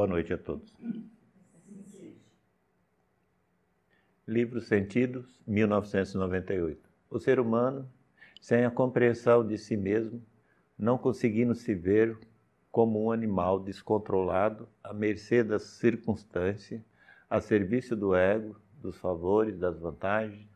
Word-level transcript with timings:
Boa 0.00 0.08
noite 0.08 0.32
a 0.32 0.38
todos. 0.38 0.74
Livro 4.26 4.58
Sentidos, 4.62 5.42
1998. 5.46 6.80
O 7.10 7.18
ser 7.18 7.38
humano, 7.38 7.86
sem 8.40 8.64
a 8.64 8.70
compreensão 8.70 9.46
de 9.46 9.58
si 9.58 9.76
mesmo, 9.76 10.22
não 10.78 10.96
conseguindo 10.96 11.54
se 11.54 11.74
ver 11.74 12.16
como 12.72 13.04
um 13.04 13.12
animal 13.12 13.60
descontrolado, 13.60 14.66
à 14.82 14.94
mercê 14.94 15.44
das 15.44 15.64
circunstâncias, 15.64 16.80
a 17.28 17.38
serviço 17.38 17.94
do 17.94 18.14
ego, 18.14 18.58
dos 18.80 18.96
favores, 18.96 19.58
das 19.58 19.78
vantagens, 19.78 20.48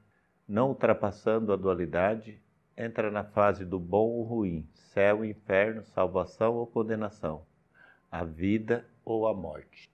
não 0.48 0.68
ultrapassando 0.68 1.52
a 1.52 1.56
dualidade, 1.56 2.40
entra 2.74 3.10
na 3.10 3.24
fase 3.24 3.62
do 3.66 3.78
bom 3.78 4.08
ou 4.08 4.22
ruim, 4.22 4.66
céu, 4.72 5.22
inferno, 5.22 5.84
salvação 5.84 6.54
ou 6.54 6.66
condenação, 6.66 7.44
a 8.10 8.24
vida 8.24 8.86
ou 9.04 9.26
a 9.26 9.34
morte. 9.34 9.90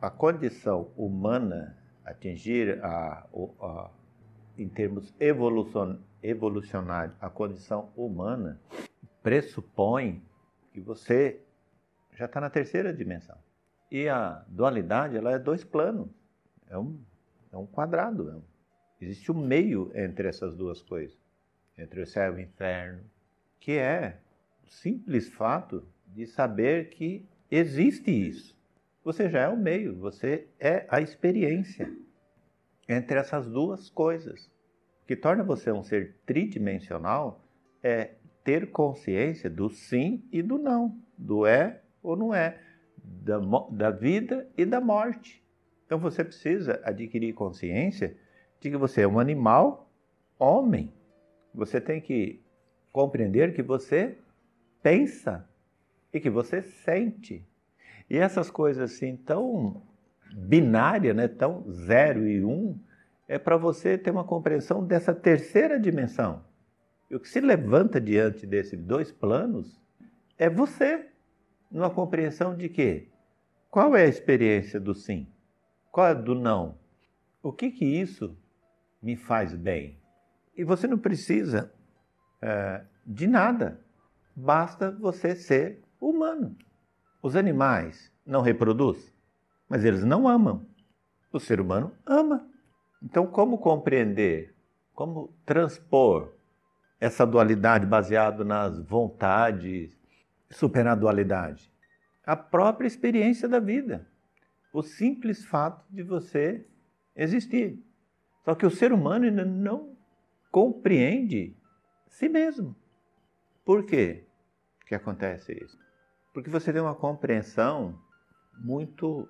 A 0.00 0.10
condição 0.10 0.90
humana 0.96 1.76
atingir 2.04 2.82
a, 2.84 3.26
a 3.60 3.90
em 4.58 4.68
termos 4.68 5.14
evolucion, 5.18 5.96
evolucionários, 6.22 7.16
a 7.20 7.30
condição 7.30 7.90
humana 7.96 8.60
pressupõe 9.22 10.22
que 10.72 10.80
você 10.80 11.40
já 12.14 12.26
está 12.26 12.40
na 12.40 12.50
terceira 12.50 12.92
dimensão. 12.92 13.36
E 13.90 14.08
a 14.08 14.44
dualidade 14.48 15.16
ela 15.16 15.32
é 15.32 15.38
dois 15.38 15.64
planos, 15.64 16.08
é 16.68 16.78
um, 16.78 16.98
é 17.52 17.56
um 17.56 17.66
quadrado. 17.66 18.30
É 18.30 18.34
um, 18.34 18.42
existe 19.00 19.30
um 19.30 19.34
meio 19.34 19.90
entre 19.94 20.28
essas 20.28 20.56
duas 20.56 20.82
coisas, 20.82 21.18
entre 21.76 22.00
o 22.00 22.06
céu 22.06 22.34
e 22.34 22.36
o 22.36 22.40
inferno, 22.40 23.02
que 23.60 23.72
é 23.72 24.18
o 24.64 24.70
simples 24.70 25.28
fato 25.28 25.86
de 26.06 26.26
saber 26.26 26.90
que 26.90 27.26
existe 27.56 28.10
isso. 28.10 28.56
Você 29.04 29.28
já 29.28 29.40
é 29.40 29.48
o 29.48 29.56
meio, 29.56 29.96
você 29.96 30.46
é 30.58 30.86
a 30.88 31.00
experiência 31.00 31.92
entre 32.88 33.18
essas 33.18 33.46
duas 33.46 33.90
coisas. 33.90 34.46
O 35.02 35.06
que 35.06 35.16
torna 35.16 35.42
você 35.42 35.70
um 35.70 35.82
ser 35.82 36.16
tridimensional 36.24 37.44
é 37.82 38.12
ter 38.42 38.70
consciência 38.70 39.50
do 39.50 39.68
sim 39.68 40.24
e 40.32 40.42
do 40.42 40.58
não, 40.58 40.96
do 41.18 41.46
é 41.46 41.82
ou 42.02 42.16
não 42.16 42.34
é, 42.34 42.58
da, 42.96 43.38
da 43.70 43.90
vida 43.90 44.48
e 44.56 44.64
da 44.64 44.80
morte. 44.80 45.42
Então 45.84 45.98
você 45.98 46.24
precisa 46.24 46.80
adquirir 46.84 47.34
consciência 47.34 48.16
de 48.60 48.70
que 48.70 48.76
você 48.76 49.02
é 49.02 49.08
um 49.08 49.18
animal 49.18 49.90
homem. 50.38 50.92
Você 51.54 51.80
tem 51.80 52.00
que 52.00 52.40
compreender 52.92 53.54
que 53.54 53.62
você 53.62 54.16
pensa 54.82 55.48
e 56.12 56.20
que 56.20 56.30
você 56.30 56.62
sente. 56.62 57.46
E 58.08 58.18
essas 58.18 58.50
coisas 58.50 58.92
assim 58.92 59.16
tão 59.16 59.82
binárias, 60.34 61.14
né, 61.14 61.28
tão 61.28 61.70
zero 61.70 62.26
e 62.26 62.44
um, 62.44 62.78
é 63.28 63.38
para 63.38 63.56
você 63.56 63.96
ter 63.96 64.10
uma 64.10 64.24
compreensão 64.24 64.84
dessa 64.84 65.14
terceira 65.14 65.78
dimensão. 65.78 66.44
E 67.10 67.16
o 67.16 67.20
que 67.20 67.28
se 67.28 67.40
levanta 67.40 68.00
diante 68.00 68.46
desses 68.46 68.82
dois 68.82 69.12
planos 69.12 69.80
é 70.38 70.48
você, 70.48 71.08
numa 71.70 71.90
compreensão 71.90 72.56
de 72.56 72.68
que 72.68 73.08
qual 73.70 73.96
é 73.96 74.02
a 74.02 74.08
experiência 74.08 74.78
do 74.78 74.94
sim? 74.94 75.26
Qual 75.90 76.06
é 76.06 76.14
do 76.14 76.34
não? 76.34 76.78
O 77.42 77.52
que 77.52 77.70
que 77.70 77.84
isso 77.84 78.36
me 79.02 79.16
faz 79.16 79.54
bem? 79.54 79.98
E 80.56 80.64
você 80.64 80.86
não 80.86 80.98
precisa 80.98 81.72
é, 82.40 82.82
de 83.06 83.26
nada, 83.26 83.80
basta 84.36 84.90
você 84.90 85.34
ser 85.34 85.80
humano. 86.08 86.56
Os 87.22 87.36
animais 87.36 88.12
não 88.26 88.42
reproduzem, 88.42 89.12
mas 89.68 89.84
eles 89.84 90.04
não 90.04 90.26
amam. 90.26 90.66
O 91.32 91.38
ser 91.38 91.60
humano 91.60 91.92
ama. 92.04 92.46
Então, 93.02 93.26
como 93.26 93.58
compreender, 93.58 94.54
como 94.94 95.32
transpor 95.46 96.32
essa 97.00 97.26
dualidade 97.26 97.86
baseado 97.86 98.44
nas 98.44 98.78
vontades, 98.80 99.96
superar 100.50 100.92
a 100.92 101.00
dualidade? 101.00 101.72
A 102.24 102.36
própria 102.36 102.86
experiência 102.86 103.48
da 103.48 103.58
vida. 103.58 104.06
O 104.72 104.82
simples 104.82 105.44
fato 105.44 105.84
de 105.90 106.02
você 106.02 106.66
existir. 107.16 107.82
Só 108.44 108.54
que 108.54 108.66
o 108.66 108.70
ser 108.70 108.92
humano 108.92 109.24
ainda 109.24 109.44
não 109.44 109.96
compreende 110.50 111.56
si 112.08 112.28
mesmo. 112.28 112.76
Por 113.64 113.84
quê 113.84 114.24
que 114.86 114.94
acontece 114.94 115.52
isso? 115.52 115.81
Porque 116.32 116.50
você 116.50 116.72
tem 116.72 116.80
uma 116.80 116.94
compreensão 116.94 117.98
muito 118.64 119.28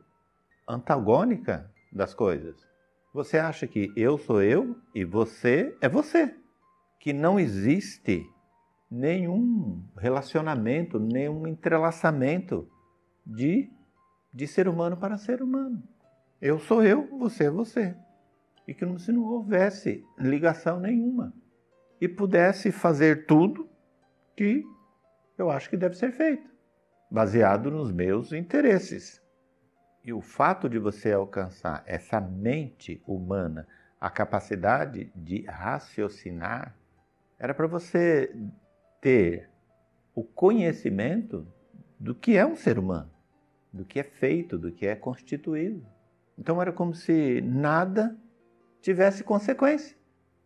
antagônica 0.69 1.71
das 1.93 2.15
coisas. 2.15 2.57
Você 3.13 3.39
acha 3.39 3.67
que 3.67 3.93
eu 3.97 4.17
sou 4.17 4.43
eu 4.43 4.77
e 4.95 5.05
você 5.05 5.77
é 5.81 5.89
você. 5.89 6.35
Que 7.01 7.13
não 7.13 7.39
existe 7.39 8.25
nenhum 8.91 9.83
relacionamento, 9.97 10.99
nenhum 10.99 11.47
entrelaçamento 11.47 12.69
de, 13.27 13.71
de 14.33 14.47
ser 14.47 14.69
humano 14.69 14.97
para 14.97 15.19
ser 15.19 15.43
humano. 15.43 15.83
Eu 16.41 16.59
sou 16.59 16.83
eu, 16.83 17.07
você 17.19 17.45
é 17.45 17.51
você. 17.51 17.97
E 18.67 18.75
que 18.75 18.87
se 18.99 19.13
não 19.13 19.25
houvesse 19.25 20.05
ligação 20.19 20.79
nenhuma. 20.79 21.33
E 22.01 22.09
pudesse 22.09 22.71
fazer 22.71 23.27
tudo 23.27 23.69
que 24.37 24.65
eu 25.39 25.51
acho 25.51 25.71
que 25.71 25.77
deve 25.77 25.97
ser 25.97 26.13
feito, 26.13 26.52
baseado 27.13 27.71
nos 27.71 27.93
meus 27.93 28.33
interesses. 28.33 29.21
E 30.03 30.15
o 30.15 30.23
fato 30.23 30.67
de 30.67 30.79
você 30.79 31.13
alcançar 31.13 31.83
essa 31.87 32.19
mente 32.19 33.03
humana, 33.07 33.69
a 34.01 34.09
capacidade 34.09 35.13
de 35.15 35.43
raciocinar, 35.43 36.75
era 37.39 37.53
para 37.53 37.67
você 37.67 38.35
ter 38.99 39.51
o 40.15 40.25
conhecimento 40.25 41.47
do 42.01 42.15
que 42.15 42.35
é 42.35 42.47
um 42.47 42.57
ser 42.57 42.79
humano, 42.79 43.11
do 43.71 43.85
que 43.85 44.01
é 44.01 44.05
feito, 44.05 44.59
do 44.59 44.73
que 44.73 44.87
é 44.87 44.97
constituído. 44.97 45.87
Então 46.39 46.63
era 46.63 46.73
como 46.73 46.95
se 46.95 47.43
nada 47.43 48.17
tivesse 48.81 49.23
consequência. 49.23 49.95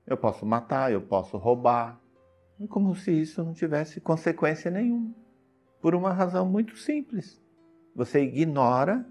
Eu 0.05 0.16
posso 0.16 0.44
matar, 0.44 0.91
eu 0.91 1.00
posso 1.00 1.37
roubar, 1.37 2.00
como 2.69 2.94
se 2.97 3.12
isso 3.12 3.44
não 3.44 3.55
tivesse 3.55 4.00
consequência 4.00 4.69
nenhuma. 4.69 5.25
Por 5.87 5.95
uma 5.95 6.13
razão 6.13 6.45
muito 6.45 6.77
simples. 6.77 7.41
Você 7.95 8.21
ignora 8.21 9.07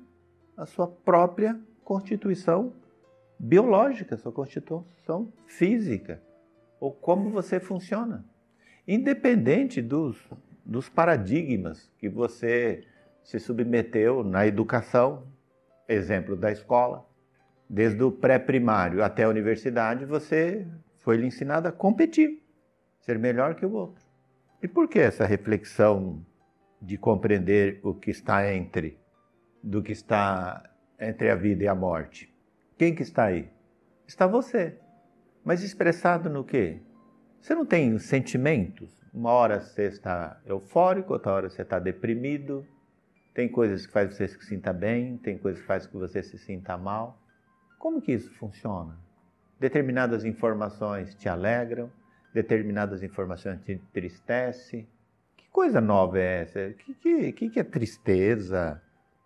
a 0.58 0.66
sua 0.66 0.86
própria 0.86 1.58
constituição 1.86 2.74
biológica, 3.40 4.18
sua 4.18 4.34
constituição 4.34 5.32
física, 5.48 6.22
ou 6.78 6.92
como 6.92 7.30
você 7.30 7.62
funciona. 7.62 8.26
Independente 8.86 9.82
dos, 9.82 10.22
dos 10.66 10.90
paradigmas 10.90 11.90
que 11.98 12.10
você 12.10 12.84
se 13.24 13.40
submeteu 13.40 14.22
na 14.22 14.46
educação, 14.46 15.26
exemplo 15.88 16.36
da 16.36 16.52
escola, 16.52 17.08
desde 17.70 18.04
o 18.04 18.12
pré-primário 18.12 19.02
até 19.02 19.24
a 19.24 19.30
universidade, 19.30 20.04
você 20.04 20.68
foi 20.98 21.16
lhe 21.16 21.26
ensinado 21.26 21.70
a 21.70 21.72
competir, 21.72 22.44
ser 23.00 23.18
melhor 23.18 23.56
que 23.56 23.66
o 23.66 23.72
outro. 23.72 24.04
E 24.62 24.68
por 24.68 24.90
que 24.90 25.00
essa 25.00 25.26
reflexão 25.26 26.22
de 26.82 26.98
compreender 26.98 27.80
o 27.84 27.94
que 27.94 28.12
está 28.12 28.54
entre 28.54 29.00
do 29.66 29.82
que 29.82 29.92
está 29.92 30.64
entre 31.00 31.30
a 31.30 31.36
vida 31.36 31.64
e 31.64 31.68
a 31.68 31.74
morte. 31.74 32.32
Quem 32.78 32.94
que 32.94 33.02
está 33.02 33.26
aí? 33.26 33.50
Está 34.08 34.28
você. 34.28 34.78
Mas 35.44 35.64
expressado 35.64 36.30
no 36.30 36.44
quê? 36.44 36.80
Você 37.42 37.56
não 37.56 37.66
tem 37.66 37.98
sentimentos? 37.98 39.04
Uma 39.14 39.32
hora 39.32 39.60
você 39.60 39.84
está 39.84 40.40
eufórico, 40.46 41.14
outra 41.14 41.32
hora 41.32 41.50
você 41.50 41.64
está 41.64 41.80
deprimido. 41.80 42.66
Tem 43.34 43.50
coisas 43.50 43.86
que 43.86 43.92
faz 43.92 44.16
você 44.16 44.28
se 44.28 44.40
sinta 44.46 44.72
bem, 44.72 45.18
tem 45.18 45.38
coisas 45.38 45.62
que 45.62 45.68
faz 45.68 45.88
que 45.88 45.98
você 45.98 46.22
se 46.22 46.38
sinta 46.38 46.78
mal. 46.78 47.20
Como 47.80 48.02
que 48.02 48.12
isso 48.12 48.32
funciona? 48.36 48.98
Determinadas 49.60 50.24
informações 50.26 51.16
te 51.16 51.28
alegram, 51.28 51.92
determinadas 52.34 53.04
informações 53.04 53.62
te 53.62 53.74
entristecem. 53.74 54.88
Coisa 55.56 55.80
nova 55.80 56.20
é 56.20 56.42
essa? 56.42 56.74
Que, 57.02 57.32
que, 57.32 57.50
que 57.50 57.60
é 57.62 57.64
tristeza? 57.64 58.82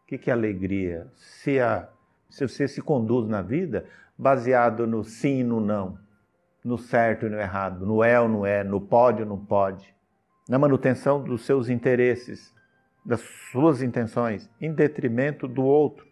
que, 0.05 0.15
que 0.15 0.29
é 0.29 0.33
alegria? 0.33 1.07
Se, 1.15 1.59
a, 1.59 1.89
se 2.29 2.47
você 2.47 2.67
se 2.67 2.83
conduz 2.83 3.27
na 3.27 3.41
vida 3.41 3.87
baseado 4.15 4.85
no 4.85 5.03
sim 5.03 5.39
e 5.39 5.43
no 5.43 5.59
não, 5.59 5.97
no 6.63 6.77
certo 6.77 7.25
e 7.25 7.29
no 7.29 7.39
errado, 7.39 7.83
no 7.83 8.03
é 8.03 8.21
ou 8.21 8.29
não 8.29 8.45
é, 8.45 8.63
no 8.63 8.79
pode 8.79 9.23
ou 9.23 9.27
não 9.27 9.43
pode, 9.43 9.91
na 10.47 10.59
manutenção 10.59 11.19
dos 11.19 11.47
seus 11.47 11.67
interesses, 11.67 12.53
das 13.03 13.21
suas 13.51 13.81
intenções, 13.81 14.47
em 14.61 14.71
detrimento 14.71 15.47
do 15.47 15.65
outro. 15.65 16.05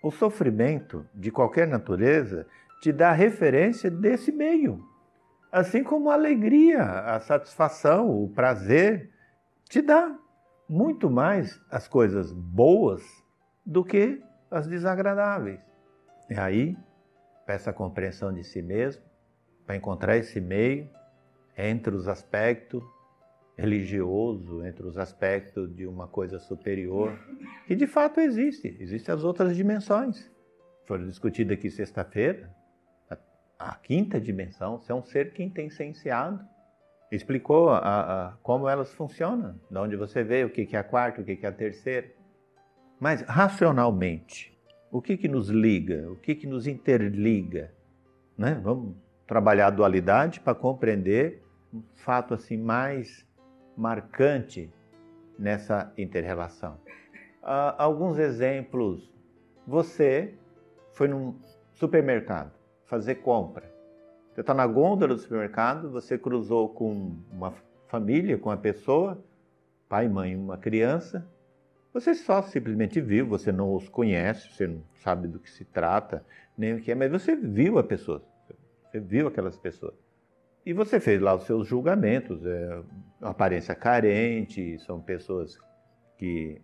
O 0.00 0.12
sofrimento 0.12 1.04
de 1.12 1.32
qualquer 1.32 1.66
natureza 1.66 2.46
te 2.80 2.92
dá 2.92 3.10
referência 3.10 3.90
desse 3.90 4.30
meio. 4.30 4.80
Assim 5.50 5.82
como 5.82 6.08
a 6.08 6.14
alegria, 6.14 6.84
a 6.84 7.18
satisfação, 7.18 8.08
o 8.08 8.28
prazer, 8.28 9.10
te 9.68 9.82
dá 9.82 10.18
muito 10.68 11.10
mais 11.10 11.60
as 11.70 11.86
coisas 11.86 12.32
boas 12.32 13.02
do 13.64 13.84
que 13.84 14.22
as 14.50 14.66
desagradáveis. 14.66 15.60
E 16.28 16.34
aí, 16.34 16.76
essa 17.46 17.72
compreensão 17.72 18.32
de 18.32 18.42
si 18.42 18.62
mesmo, 18.62 19.02
para 19.64 19.76
encontrar 19.76 20.16
esse 20.16 20.40
meio 20.40 20.88
entre 21.56 21.94
os 21.94 22.08
aspectos 22.08 22.82
religioso, 23.56 24.64
entre 24.64 24.86
os 24.86 24.98
aspectos 24.98 25.74
de 25.74 25.86
uma 25.86 26.06
coisa 26.06 26.38
superior, 26.38 27.18
que 27.66 27.74
de 27.74 27.86
fato 27.86 28.20
existe, 28.20 28.76
existem 28.78 29.14
as 29.14 29.24
outras 29.24 29.56
dimensões. 29.56 30.30
Foram 30.84 31.06
discutidas 31.06 31.56
aqui 31.56 31.70
sexta-feira, 31.70 32.54
a, 33.10 33.16
a, 33.58 33.74
quinta 33.76 34.20
dimensão, 34.20 34.78
você 34.78 34.92
é 34.92 34.94
um 34.94 35.02
ser 35.02 35.32
quintessenciado. 35.32 36.44
Explicou 37.16 37.70
a, 37.70 37.78
a, 37.78 38.32
como 38.42 38.68
elas 38.68 38.92
funcionam, 38.92 39.58
de 39.70 39.78
onde 39.78 39.96
você 39.96 40.22
vê, 40.22 40.44
o 40.44 40.50
que 40.50 40.68
é 40.76 40.78
a 40.78 40.84
quarta, 40.84 41.20
o 41.20 41.24
que 41.24 41.38
é 41.42 41.48
a 41.48 41.52
terceira. 41.52 42.08
Mas 43.00 43.22
racionalmente, 43.22 44.56
o 44.90 45.02
que, 45.02 45.16
que 45.16 45.28
nos 45.28 45.48
liga, 45.48 46.10
o 46.10 46.16
que, 46.16 46.34
que 46.34 46.46
nos 46.46 46.66
interliga? 46.66 47.72
Né? 48.36 48.60
Vamos 48.62 48.94
trabalhar 49.26 49.68
a 49.68 49.70
dualidade 49.70 50.40
para 50.40 50.54
compreender 50.54 51.42
um 51.72 51.82
fato 51.94 52.34
assim 52.34 52.56
mais 52.56 53.26
marcante 53.76 54.70
nessa 55.38 55.92
interrelação. 55.98 56.78
Uh, 57.42 57.74
alguns 57.78 58.18
exemplos. 58.18 59.14
Você 59.66 60.34
foi 60.92 61.08
num 61.08 61.34
supermercado 61.72 62.52
fazer 62.84 63.16
compra. 63.16 63.75
Você 64.36 64.42
está 64.42 64.52
na 64.52 64.66
gôndola 64.66 65.14
do 65.14 65.18
supermercado, 65.18 65.90
você 65.90 66.18
cruzou 66.18 66.68
com 66.68 67.16
uma 67.32 67.54
família, 67.88 68.36
com 68.36 68.50
uma 68.50 68.56
pessoa, 68.58 69.18
pai, 69.88 70.06
mãe, 70.10 70.36
uma 70.36 70.58
criança. 70.58 71.26
Você 71.94 72.14
só 72.14 72.42
simplesmente 72.42 73.00
viu, 73.00 73.26
você 73.26 73.50
não 73.50 73.74
os 73.74 73.88
conhece, 73.88 74.52
você 74.52 74.66
não 74.66 74.82
sabe 74.96 75.26
do 75.26 75.38
que 75.38 75.50
se 75.50 75.64
trata, 75.64 76.22
nem 76.54 76.74
o 76.74 76.82
que 76.82 76.92
é, 76.92 76.94
mas 76.94 77.10
você 77.10 77.34
viu 77.34 77.78
a 77.78 77.82
pessoa, 77.82 78.22
você 78.84 79.00
viu 79.00 79.26
aquelas 79.26 79.56
pessoas. 79.56 79.94
E 80.66 80.74
você 80.74 81.00
fez 81.00 81.18
lá 81.18 81.34
os 81.34 81.44
seus 81.44 81.66
julgamentos, 81.66 82.44
é, 82.44 82.82
aparência 83.22 83.74
carente, 83.74 84.78
são 84.80 85.00
pessoas 85.00 85.58
que 86.18 86.60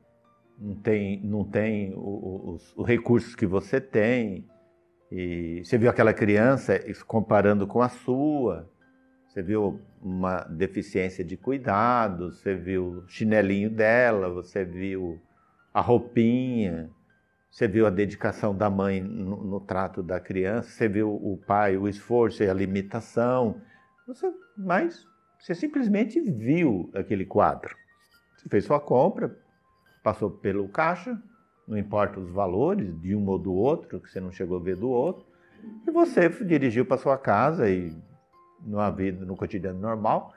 não 0.58 0.74
têm 0.74 1.20
não 1.24 1.42
tem 1.42 1.94
os, 1.96 2.76
os 2.76 2.86
recursos 2.86 3.34
que 3.34 3.46
você 3.46 3.80
tem. 3.80 4.46
E 5.14 5.62
você 5.62 5.76
viu 5.76 5.90
aquela 5.90 6.14
criança 6.14 6.80
comparando 7.06 7.66
com 7.66 7.82
a 7.82 7.88
sua, 7.90 8.66
você 9.28 9.42
viu 9.42 9.78
uma 10.00 10.40
deficiência 10.44 11.22
de 11.22 11.36
cuidado, 11.36 12.32
você 12.32 12.54
viu 12.54 13.04
o 13.04 13.08
chinelinho 13.08 13.68
dela, 13.68 14.30
você 14.30 14.64
viu 14.64 15.20
a 15.74 15.82
roupinha, 15.82 16.88
você 17.50 17.68
viu 17.68 17.86
a 17.86 17.90
dedicação 17.90 18.56
da 18.56 18.70
mãe 18.70 19.02
no, 19.02 19.44
no 19.44 19.60
trato 19.60 20.02
da 20.02 20.18
criança, 20.18 20.70
você 20.70 20.88
viu 20.88 21.14
o 21.14 21.36
pai, 21.46 21.76
o 21.76 21.86
esforço 21.86 22.42
e 22.42 22.48
a 22.48 22.54
limitação. 22.54 23.60
Você, 24.06 24.32
mas 24.56 25.06
você 25.38 25.54
simplesmente 25.54 26.22
viu 26.22 26.90
aquele 26.94 27.26
quadro. 27.26 27.76
Você 28.38 28.48
fez 28.48 28.64
sua 28.64 28.80
compra, 28.80 29.38
passou 30.02 30.30
pelo 30.30 30.66
caixa, 30.70 31.22
não 31.66 31.78
importa 31.78 32.20
os 32.20 32.30
valores 32.30 32.98
de 33.00 33.14
um 33.14 33.26
ou 33.28 33.38
do 33.38 33.52
outro, 33.52 34.00
que 34.00 34.10
você 34.10 34.20
não 34.20 34.32
chegou 34.32 34.58
a 34.58 34.62
ver 34.62 34.76
do 34.76 34.88
outro, 34.88 35.24
e 35.86 35.90
você 35.90 36.28
dirigiu 36.28 36.84
para 36.84 36.98
sua 36.98 37.16
casa 37.16 37.68
e 37.68 37.96
na 38.60 38.90
vida, 38.90 39.24
no 39.24 39.36
cotidiano 39.36 39.78
normal. 39.78 40.34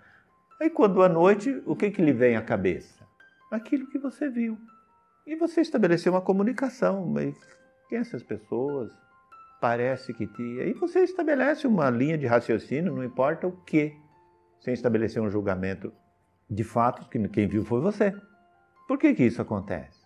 Aí 0.61 0.69
quando 0.69 1.01
à 1.01 1.09
noite, 1.09 1.61
o 1.65 1.75
que, 1.75 1.91
que 1.91 2.01
lhe 2.01 2.13
vem 2.13 2.35
à 2.35 2.41
cabeça? 2.41 3.05
Aquilo 3.51 3.87
que 3.87 3.97
você 3.97 4.29
viu. 4.29 4.57
E 5.25 5.35
você 5.35 5.61
estabeleceu 5.61 6.13
uma 6.13 6.21
comunicação. 6.21 7.05
Mas 7.05 7.35
quem 7.89 7.99
essas 7.99 8.23
pessoas? 8.23 8.91
parece 9.65 10.13
que 10.13 10.27
te. 10.27 10.59
Aí 10.61 10.73
você 10.73 10.99
estabelece 10.99 11.65
uma 11.65 11.89
linha 11.89 12.17
de 12.17 12.27
raciocínio, 12.27 12.93
não 12.93 13.03
importa 13.03 13.47
o 13.47 13.51
que, 13.51 13.97
sem 14.59 14.75
estabelecer 14.75 15.19
um 15.19 15.29
julgamento 15.29 15.91
de 16.47 16.63
fatos 16.63 17.07
que 17.07 17.27
quem 17.29 17.47
viu 17.47 17.65
foi 17.65 17.81
você. 17.81 18.15
Por 18.87 18.99
que, 18.99 19.15
que 19.15 19.23
isso 19.23 19.41
acontece? 19.41 20.04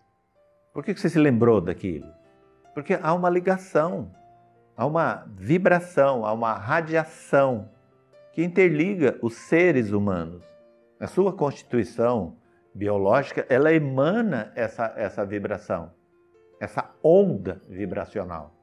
Por 0.74 0.84
que, 0.84 0.94
você 0.94 1.10
se 1.10 1.20
lembrou 1.20 1.60
daquilo? 1.60 2.08
Porque 2.74 2.98
há 3.02 3.14
uma 3.14 3.30
ligação, 3.30 4.12
há 4.76 4.86
uma 4.86 5.26
vibração, 5.28 6.26
há 6.26 6.32
uma 6.32 6.54
radiação 6.54 7.70
que 8.32 8.44
interliga 8.44 9.18
os 9.22 9.36
seres 9.36 9.92
humanos. 9.92 10.44
A 11.00 11.08
sua 11.08 11.34
constituição 11.34 12.36
biológica, 12.74 13.46
ela 13.50 13.74
emana 13.74 14.52
essa, 14.56 14.94
essa 14.96 15.26
vibração, 15.26 15.92
essa 16.60 16.90
onda 17.04 17.62
vibracional 17.68 18.60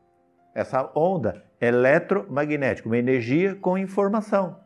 essa 0.56 0.90
onda 0.94 1.44
eletromagnética, 1.60 2.88
uma 2.88 2.96
energia 2.96 3.54
com 3.54 3.76
informação. 3.76 4.58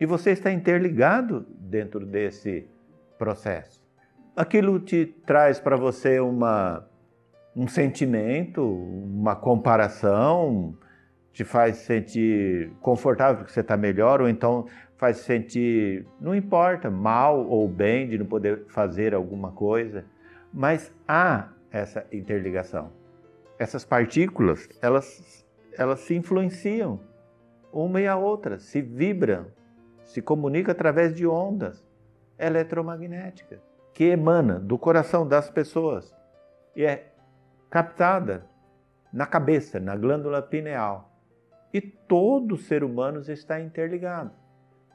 E 0.00 0.04
você 0.04 0.32
está 0.32 0.50
interligado 0.50 1.46
dentro 1.50 2.04
desse 2.04 2.68
processo. 3.16 3.79
Aquilo 4.40 4.80
te 4.80 5.04
traz 5.26 5.60
para 5.60 5.76
você 5.76 6.18
uma, 6.18 6.88
um 7.54 7.68
sentimento, 7.68 8.64
uma 8.64 9.36
comparação, 9.36 10.74
te 11.30 11.44
faz 11.44 11.76
sentir 11.76 12.72
confortável 12.80 13.36
porque 13.36 13.52
você 13.52 13.60
está 13.60 13.76
melhor, 13.76 14.22
ou 14.22 14.30
então 14.30 14.64
faz 14.96 15.18
sentir, 15.18 16.06
não 16.18 16.34
importa, 16.34 16.90
mal 16.90 17.46
ou 17.46 17.68
bem 17.68 18.08
de 18.08 18.16
não 18.16 18.24
poder 18.24 18.64
fazer 18.68 19.14
alguma 19.14 19.52
coisa, 19.52 20.06
mas 20.50 20.90
há 21.06 21.50
essa 21.70 22.06
interligação. 22.10 22.90
Essas 23.58 23.84
partículas, 23.84 24.66
elas, 24.80 25.46
elas 25.76 26.00
se 26.00 26.14
influenciam 26.14 26.98
uma 27.70 28.00
e 28.00 28.06
a 28.06 28.16
outra, 28.16 28.58
se 28.58 28.80
vibram, 28.80 29.48
se 30.02 30.22
comunicam 30.22 30.72
através 30.72 31.14
de 31.14 31.26
ondas 31.26 31.84
eletromagnéticas 32.38 33.69
que 34.00 34.06
emana 34.06 34.58
do 34.58 34.78
coração 34.78 35.28
das 35.28 35.50
pessoas 35.50 36.16
e 36.74 36.86
é 36.86 37.12
captada 37.68 38.46
na 39.12 39.26
cabeça, 39.26 39.78
na 39.78 39.94
glândula 39.94 40.40
pineal. 40.40 41.12
E 41.70 41.82
todo 41.82 42.56
ser 42.56 42.82
humano 42.82 43.20
está 43.20 43.60
interligado, 43.60 44.30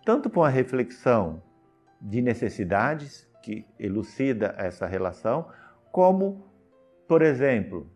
tanto 0.03 0.27
com 0.27 0.43
a 0.43 0.49
reflexão 0.49 1.39
de 2.01 2.19
necessidades 2.19 3.29
que 3.43 3.63
elucida 3.77 4.55
essa 4.57 4.87
relação, 4.87 5.49
como, 5.91 6.43
por 7.07 7.21
exemplo, 7.21 7.87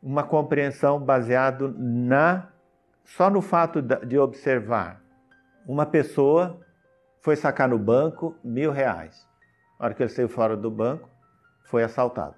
uma 0.00 0.22
compreensão 0.22 1.00
baseado 1.00 1.74
na 1.76 2.52
só 3.02 3.28
no 3.28 3.42
fato 3.42 3.82
de 3.82 4.16
observar. 4.20 5.02
Uma 5.66 5.84
pessoa 5.84 6.60
foi 7.20 7.34
sacar 7.34 7.68
no 7.68 7.76
banco 7.76 8.36
mil 8.44 8.70
reais. 8.70 9.33
Na 9.78 9.86
hora 9.86 9.94
que 9.94 10.02
ele 10.02 10.10
saiu 10.10 10.28
fora 10.28 10.56
do 10.56 10.70
banco, 10.70 11.08
foi 11.64 11.82
assaltado. 11.82 12.34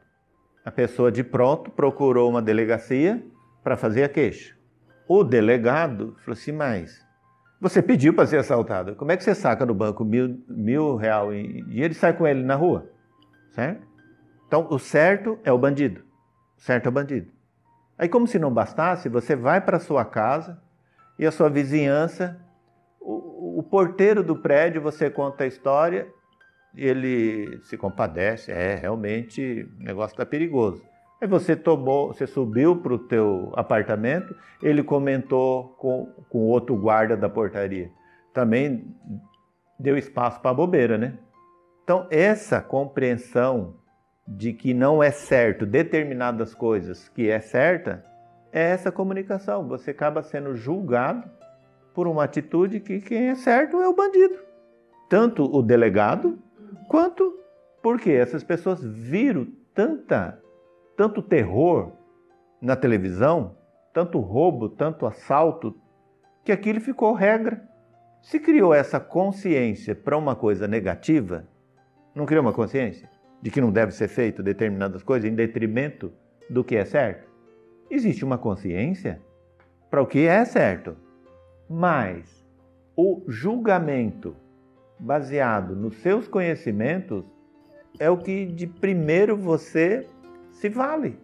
A 0.64 0.71
pessoa 0.71 1.12
de 1.12 1.23
pronto 1.23 1.71
procurou 1.71 2.28
uma 2.28 2.43
delegacia 2.43 3.25
para 3.62 3.76
fazer 3.76 4.05
a 4.05 4.09
queixa. 4.09 4.55
O 5.09 5.23
delegado 5.23 6.16
falou 6.21 6.33
assim, 6.33 6.52
mas 6.52 7.07
você 7.61 7.81
pediu 7.81 8.12
para 8.12 8.26
ser 8.26 8.38
assaltado. 8.38 8.97
Como 8.97 9.12
é 9.12 9.16
que 9.16 9.25
você 9.25 9.35
saca 9.35 9.64
no 9.64 9.75
banco 9.75 10.05
mil, 10.05 10.43
mil 10.49 10.97
real 10.97 11.33
e 11.33 11.81
ele 11.81 11.95
sai 11.95 12.12
com 12.12 12.26
ele 12.26 12.43
na 12.43 12.55
rua? 12.55 12.90
Certo? 13.52 13.87
Então, 14.47 14.66
o 14.71 14.78
certo 14.78 15.38
é 15.43 15.52
o 15.52 15.59
bandido. 15.59 16.02
O 16.57 16.61
certo 16.61 16.87
é 16.87 16.88
o 16.88 16.93
bandido. 16.93 17.31
Aí, 17.99 18.09
como 18.09 18.26
se 18.26 18.38
não 18.38 18.52
bastasse, 18.52 19.09
você 19.09 19.35
vai 19.35 19.61
para 19.61 19.78
sua 19.78 20.05
casa 20.05 20.61
e 21.19 21.26
a 21.26 21.33
sua 21.33 21.49
vizinhança, 21.49 22.38
o, 23.00 23.59
o, 23.59 23.62
porteiro 23.62 24.23
do 24.23 24.37
prédio, 24.37 24.83
você 24.83 25.09
conta 25.09 25.45
a 25.45 25.47
história, 25.47 26.07
ele 26.76 27.59
se 27.62 27.76
compadece, 27.76 28.52
é 28.52 28.75
realmente 28.75 29.68
o 29.80 29.85
negócio 29.85 30.14
está 30.14 30.26
perigoso. 30.26 30.83
Aí 31.21 31.26
você 31.26 31.56
tomou, 31.56 32.09
você 32.09 32.26
subiu 32.26 32.76
para 32.76 32.92
o 32.92 32.99
teu 32.99 33.50
apartamento, 33.56 34.37
ele 34.62 34.83
comentou 34.83 35.75
com, 35.78 36.12
com 36.28 36.40
outro 36.40 36.76
guarda 36.76 37.16
da 37.16 37.28
portaria. 37.28 37.90
Também 38.35 38.95
deu 39.78 39.97
espaço 39.97 40.40
para 40.40 40.52
bobeira, 40.52 40.99
né? 40.99 41.18
Então, 41.83 42.06
essa 42.11 42.61
compreensão 42.61 43.76
de 44.28 44.52
que 44.52 44.75
não 44.75 45.02
é 45.02 45.11
certo 45.11 45.64
determinadas 45.64 46.54
coisas 46.54 47.09
que 47.09 47.30
é 47.30 47.40
certa, 47.40 48.04
é 48.52 48.71
essa 48.71 48.92
comunicação. 48.92 49.66
Você 49.68 49.92
acaba 49.92 50.23
sendo 50.23 50.54
julgado 50.54 51.30
por 51.95 52.06
uma 52.06 52.25
atitude 52.25 52.80
que 52.80 53.00
quem 53.00 53.28
é 53.28 53.35
certo 53.35 53.80
é 53.80 53.88
o 53.88 53.95
bandido. 53.95 54.37
Tanto 55.09 55.45
o 55.45 55.62
delegado 55.62 56.38
quanto 56.88 57.38
porque 57.83 58.11
essas 58.11 58.43
pessoas 58.43 58.83
viram 58.83 59.47
tanta, 59.75 60.40
tanto 60.97 61.23
terror 61.23 61.93
na 62.61 62.75
televisão, 62.75 63.57
tanto 63.93 64.19
roubo, 64.19 64.69
tanto 64.69 65.07
assalto, 65.07 65.78
que 66.45 66.52
aquilo 66.52 66.81
ficou 66.81 67.12
regra. 67.12 67.62
Se 68.23 68.40
criou 68.40 68.75
essa 68.75 68.99
consciência 68.99 69.95
para 69.95 70.16
uma 70.16 70.35
coisa 70.35 70.66
negativa, 70.66 71.47
não 72.14 72.26
criou 72.26 72.43
uma 72.43 72.52
consciência? 72.52 73.09
de 73.47 73.50
que 73.50 73.61
não 73.61 73.71
deve 73.71 73.93
ser 73.93 74.09
feito 74.09 74.43
determinadas 74.43 75.02
coisas 75.02 75.31
em 75.31 75.35
detrimento 75.35 76.12
do 76.49 76.64
que 76.64 76.76
é 76.76 76.85
certo? 76.85 77.28
Existe 77.90 78.25
uma 78.25 78.38
consciência 78.38 79.21
para 79.90 80.02
o 80.02 80.07
que 80.07 80.26
é 80.26 80.45
certo, 80.45 80.97
mas 81.69 82.45
o 82.97 83.23
julgamento 83.28 84.35
baseado 84.99 85.76
nos 85.76 85.97
seus 85.99 86.26
conhecimentos 86.26 87.25
é 87.99 88.11
o 88.11 88.19
que 88.19 88.47
de 88.47 88.67
primeiro 88.67 89.37
você 89.37 90.07
se 90.50 90.69
vale. 90.69 91.19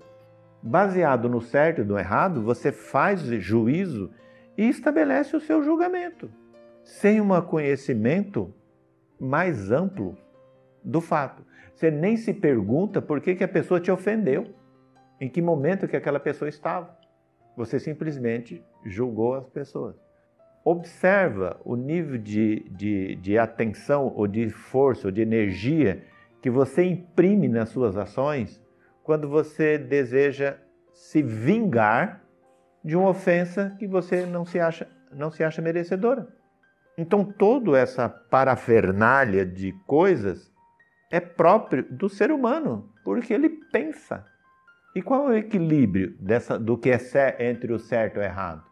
Baseado 0.63 1.29
no 1.29 1.41
certo 1.41 1.81
e 1.81 1.85
no 1.85 1.99
errado, 1.99 2.43
você 2.43 2.71
faz 2.71 3.21
juízo 3.21 4.11
e 4.57 4.69
estabelece 4.69 5.37
o 5.37 5.41
seu 5.41 5.63
julgamento, 5.63 6.31
sem 6.85 7.21
um 7.21 7.41
conhecimento 7.43 8.55
mais 9.19 9.71
amplo 9.71 10.17
do 10.85 11.01
fato. 11.01 11.45
Você 11.75 11.91
nem 11.91 12.17
se 12.17 12.33
pergunta 12.33 13.03
por 13.03 13.21
que, 13.21 13.35
que 13.35 13.45
a 13.45 13.49
pessoa 13.49 13.81
te 13.81 13.91
ofendeu, 13.91 14.55
em 15.21 15.29
que 15.29 15.43
momento 15.43 15.89
que 15.89 15.97
aquela 15.97 16.21
pessoa 16.21 16.49
estava. 16.49 16.97
Você 17.57 17.79
simplesmente 17.79 18.65
julgou 18.85 19.35
as 19.35 19.49
pessoas. 19.49 19.97
Observa 20.65 21.61
o 21.65 21.75
nível 21.75 22.19
de, 22.19 22.61
de, 22.71 23.17
de 23.17 23.39
atenção 23.39 24.13
ou 24.15 24.27
de 24.27 24.49
força 24.49 25.09
ou 25.09 25.13
de 25.13 25.21
energia 25.21 26.05
que 26.41 26.51
você 26.51 26.85
imprime 26.85 27.49
nas 27.49 27.69
suas 27.71 27.97
ações 27.97 28.61
quando 29.03 29.29
você 29.29 29.77
deseja 29.77 30.57
se 30.93 31.23
vingar 31.23 32.23
de 32.85 32.97
uma 32.97 33.09
ofensa 33.09 33.75
que 33.79 33.87
você 33.87 34.25
não 34.27 34.45
se 34.45 34.61
acha, 34.61 34.89
não 35.13 35.31
se 35.31 35.43
acha 35.43 35.63
merecedora. 35.63 36.29
Então, 36.97 37.25
toda 37.25 37.79
essa 37.79 38.09
parafernália 38.09 39.47
de 39.47 39.73
coisas 39.87 40.53
é 41.11 41.21
próprio 41.21 41.85
do 41.91 42.09
ser 42.09 42.31
humano, 42.31 42.93
porque 43.05 43.33
ele 43.33 43.49
pensa. 43.49 44.27
E 44.95 45.01
qual 45.01 45.29
é 45.29 45.33
o 45.33 45.37
equilíbrio 45.37 46.15
dessa, 46.21 46.59
do 46.59 46.77
que 46.77 46.91
é 46.91 47.51
entre 47.51 47.73
o 47.73 47.79
certo 47.79 48.17
e 48.17 48.21
o 48.21 48.23
errado? 48.23 48.63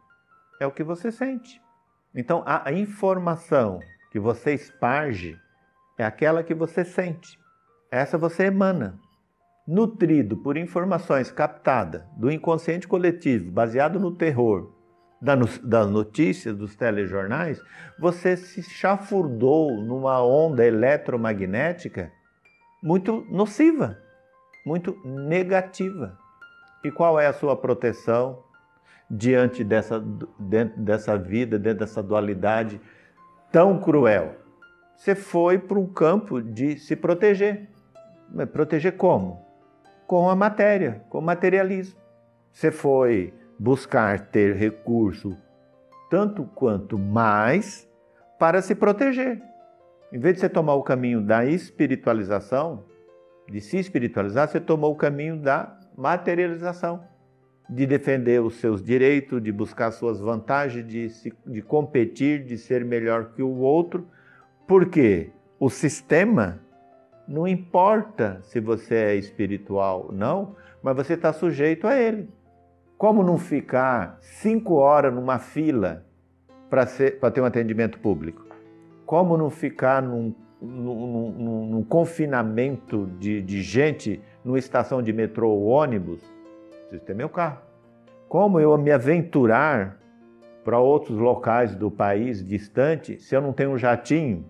É 0.60 0.66
o 0.66 0.70
que 0.70 0.84
você 0.84 1.10
sente. 1.10 1.60
Então, 2.14 2.42
a, 2.44 2.72
informação 2.72 3.80
que 4.10 4.18
você 4.18 4.54
esparge 4.54 5.38
é 5.96 6.04
aquela 6.04 6.42
que 6.42 6.54
você 6.54 6.84
sente. 6.84 7.38
Essa 7.90 8.18
você 8.18 8.44
emana. 8.44 8.98
Nutrido 9.66 10.36
por 10.36 10.56
informações 10.56 11.30
captadas 11.30 12.02
do 12.16 12.30
inconsciente 12.30 12.88
coletivo, 12.88 13.50
baseado 13.50 14.00
no 14.00 14.10
terror, 14.10 14.72
das 15.20 15.90
notícias, 15.90 16.56
dos 16.56 16.74
telejornais, 16.74 17.62
você 17.98 18.36
se 18.36 18.62
chafurdou 18.62 19.80
numa 19.82 20.24
onda 20.24 20.64
eletromagnética 20.64 22.10
muito 22.82 23.26
nociva, 23.30 23.98
muito 24.64 24.98
negativa. 25.04 26.18
E 26.82 26.90
qual 26.90 27.20
é 27.20 27.26
a 27.26 27.32
sua 27.32 27.54
proteção 27.54 28.42
diante 29.10 29.64
dessa, 29.64 30.02
dentro 30.38 30.80
dessa 30.80 31.16
vida, 31.18 31.58
dentro 31.58 31.80
dessa 31.80 32.02
dualidade 32.02 32.80
tão 33.50 33.80
cruel? 33.80 34.36
Você 34.94 35.14
foi 35.14 35.58
para 35.58 35.78
um 35.78 35.86
campo 35.86 36.40
de 36.40 36.78
se 36.78 36.94
proteger. 36.94 37.68
Mas 38.32 38.48
proteger 38.48 38.96
como? 38.96 39.44
Com 40.06 40.28
a 40.28 40.36
matéria, 40.36 41.02
com 41.08 41.18
o 41.18 41.22
materialismo. 41.22 41.98
Você 42.52 42.70
foi 42.70 43.34
buscar 43.58 44.20
ter 44.28 44.54
recurso 44.54 45.36
tanto 46.10 46.44
quanto 46.54 46.98
mais 46.98 47.88
para 48.38 48.60
se 48.60 48.74
proteger. 48.74 49.40
Em 50.12 50.18
vez 50.18 50.34
de 50.34 50.40
você 50.40 50.48
tomar 50.48 50.74
o 50.74 50.82
caminho 50.82 51.20
da 51.20 51.44
espiritualização, 51.44 52.84
de 53.48 53.60
se 53.60 53.78
espiritualizar, 53.78 54.48
você 54.48 54.60
tomou 54.60 54.92
o 54.92 54.96
caminho 54.96 55.36
da 55.36 55.78
materialização, 55.96 57.04
de 57.70 57.86
defender 57.86 58.42
os 58.42 58.56
seus 58.56 58.82
direitos, 58.82 59.40
de 59.40 59.52
buscar 59.52 59.92
suas 59.92 60.18
vantagens, 60.18 60.84
de, 60.84 61.08
se, 61.08 61.32
de 61.46 61.62
competir, 61.62 62.44
de 62.44 62.58
ser 62.58 62.84
melhor 62.84 63.30
que 63.32 63.42
o 63.42 63.58
outro, 63.58 64.08
porque 64.66 65.30
o 65.58 65.70
sistema 65.70 66.60
não 67.28 67.46
importa 67.46 68.40
se 68.42 68.58
você 68.58 68.96
é 68.96 69.14
espiritual 69.14 70.06
ou 70.08 70.12
não, 70.12 70.56
mas 70.82 70.96
você 70.96 71.14
está 71.14 71.32
sujeito 71.32 71.86
a 71.86 71.96
ele. 71.96 72.28
Como 72.98 73.22
não 73.22 73.38
ficar 73.38 74.18
cinco 74.20 74.74
horas 74.74 75.14
numa 75.14 75.38
fila 75.38 76.04
para 76.68 76.84
ter 76.84 77.40
um 77.40 77.44
atendimento 77.44 78.00
público? 78.00 78.44
Como 79.06 79.36
não 79.36 79.48
ficar 79.48 80.02
num, 80.02 80.34
num, 80.60 81.32
num, 81.32 81.66
num 81.66 81.84
confinamento 81.84 83.08
de, 83.18 83.40
de 83.40 83.62
gente 83.62 84.20
numa 84.44 84.58
estação 84.58 85.00
de 85.00 85.12
metrô 85.12 85.50
ou 85.50 85.66
ônibus? 85.66 86.39
Preciso 86.90 87.04
ter 87.04 87.14
meu 87.14 87.28
carro. 87.28 87.58
Como 88.28 88.58
eu 88.58 88.76
me 88.76 88.90
aventurar 88.90 89.96
para 90.64 90.80
outros 90.80 91.16
locais 91.16 91.74
do 91.76 91.88
país 91.88 92.44
distante 92.44 93.16
se 93.20 93.34
eu 93.34 93.40
não 93.40 93.52
tenho 93.52 93.70
um 93.70 93.78
jatinho 93.78 94.44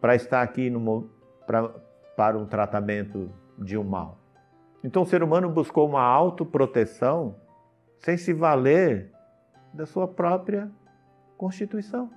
para 0.00 0.14
estar 0.14 0.40
aqui 0.40 0.72
pra, 1.46 1.68
para 2.16 2.38
um 2.38 2.46
tratamento 2.46 3.30
de 3.58 3.76
um 3.76 3.84
mal? 3.84 4.18
Então 4.82 5.02
o 5.02 5.06
ser 5.06 5.22
humano 5.22 5.50
buscou 5.50 5.86
uma 5.86 6.00
autoproteção 6.00 7.36
sem 7.98 8.16
se 8.16 8.32
valer 8.32 9.12
da 9.74 9.84
sua 9.84 10.08
própria 10.08 10.70
constituição. 11.36 12.10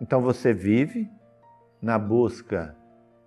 Então 0.00 0.22
você 0.22 0.54
vive 0.54 1.10
na 1.82 1.98
busca 1.98 2.74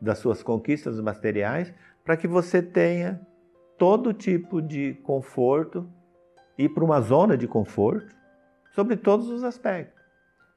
das 0.02 0.18
suas 0.18 0.42
conquistas 0.42 1.00
materiais 1.00 1.72
para 2.04 2.18
que 2.18 2.28
você 2.28 2.60
tenha 2.60 3.22
todo 3.80 4.14
tipo 4.14 4.62
de 4.62 4.94
conforto 5.04 5.90
e 6.58 6.68
para 6.68 6.84
uma 6.84 7.00
zona 7.00 7.38
de 7.38 7.48
conforto 7.48 8.14
sobre 8.74 8.98
todos 8.98 9.30
os 9.30 9.44
aspectos. 9.44 10.04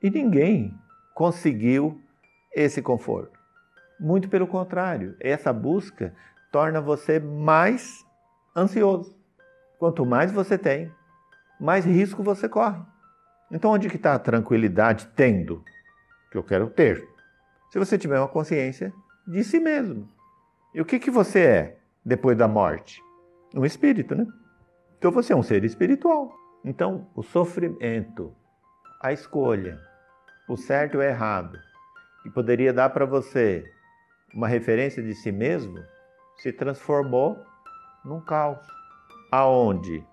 E 0.02 0.10
ninguém 0.10 0.76
conseguiu 1.14 2.00
esse 2.52 2.82
conforto. 2.82 3.38
Muito 3.98 4.28
pelo 4.28 4.48
contrário, 4.48 5.16
essa 5.20 5.52
busca 5.52 6.12
torna 6.50 6.80
você 6.80 7.20
mais 7.20 8.04
ansioso. 8.54 9.16
Quanto 9.78 10.04
mais 10.04 10.32
você 10.32 10.58
tem, 10.58 10.92
mais 11.60 11.84
risco 11.84 12.22
você 12.22 12.48
corre. 12.48 12.82
Então, 13.50 13.70
onde 13.70 13.88
que 13.88 13.96
está 13.96 14.14
a 14.14 14.18
tranquilidade 14.18 15.06
tendo? 15.14 15.62
Que 16.30 16.38
eu 16.38 16.42
quero 16.42 16.68
ter. 16.68 17.06
Se 17.70 17.78
você 17.78 17.96
tiver 17.96 18.18
uma 18.18 18.28
consciência 18.28 18.92
de 19.26 19.44
si 19.44 19.60
mesmo. 19.60 20.08
E 20.74 20.80
o 20.80 20.84
que, 20.84 20.98
que 20.98 21.10
você 21.10 21.40
é 21.40 21.78
depois 22.04 22.36
da 22.36 22.48
morte? 22.48 23.00
Um 23.54 23.64
espírito, 23.64 24.14
né? 24.14 24.26
Então 24.98 25.10
você 25.10 25.32
é 25.32 25.36
um 25.36 25.42
ser 25.42 25.64
espiritual. 25.64 26.32
Então, 26.64 27.08
o 27.14 27.22
sofrimento, 27.22 28.34
a 29.00 29.12
escolha, 29.12 29.80
o 30.48 30.56
certo 30.56 30.94
e 30.94 30.98
o 30.98 31.02
errado, 31.02 31.58
que 32.22 32.30
poderia 32.30 32.72
dar 32.72 32.90
para 32.90 33.04
você 33.04 33.64
uma 34.32 34.46
referência 34.46 35.02
de 35.02 35.14
si 35.14 35.32
mesmo, 35.32 35.78
se 36.36 36.52
transformou 36.52 37.36
num 38.04 38.20
caos. 38.20 38.64
Aonde 39.30 40.04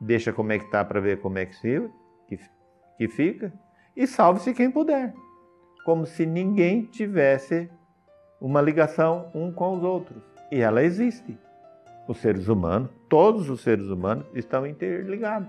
deixa 0.00 0.32
como 0.32 0.52
é 0.52 0.58
que 0.58 0.70
tá 0.70 0.84
para 0.84 1.00
ver 1.00 1.20
como 1.20 1.38
é 1.38 1.46
que, 1.46 1.54
se, 1.56 1.90
que, 2.26 2.38
que 2.98 3.08
fica 3.08 3.52
e 3.96 4.06
salve-se 4.06 4.52
quem 4.52 4.70
puder. 4.70 5.14
Como 5.84 6.06
se 6.06 6.26
ninguém 6.26 6.86
tivesse 6.86 7.70
uma 8.40 8.60
ligação 8.60 9.30
um 9.34 9.52
com 9.52 9.76
os 9.76 9.82
outros. 9.82 10.22
E 10.50 10.60
ela 10.60 10.82
existe. 10.82 11.38
Os 12.06 12.18
seres 12.18 12.48
humanos, 12.48 12.90
todos 13.08 13.48
os 13.48 13.62
seres 13.62 13.86
humanos 13.86 14.26
estão 14.34 14.66
interligados. 14.66 15.48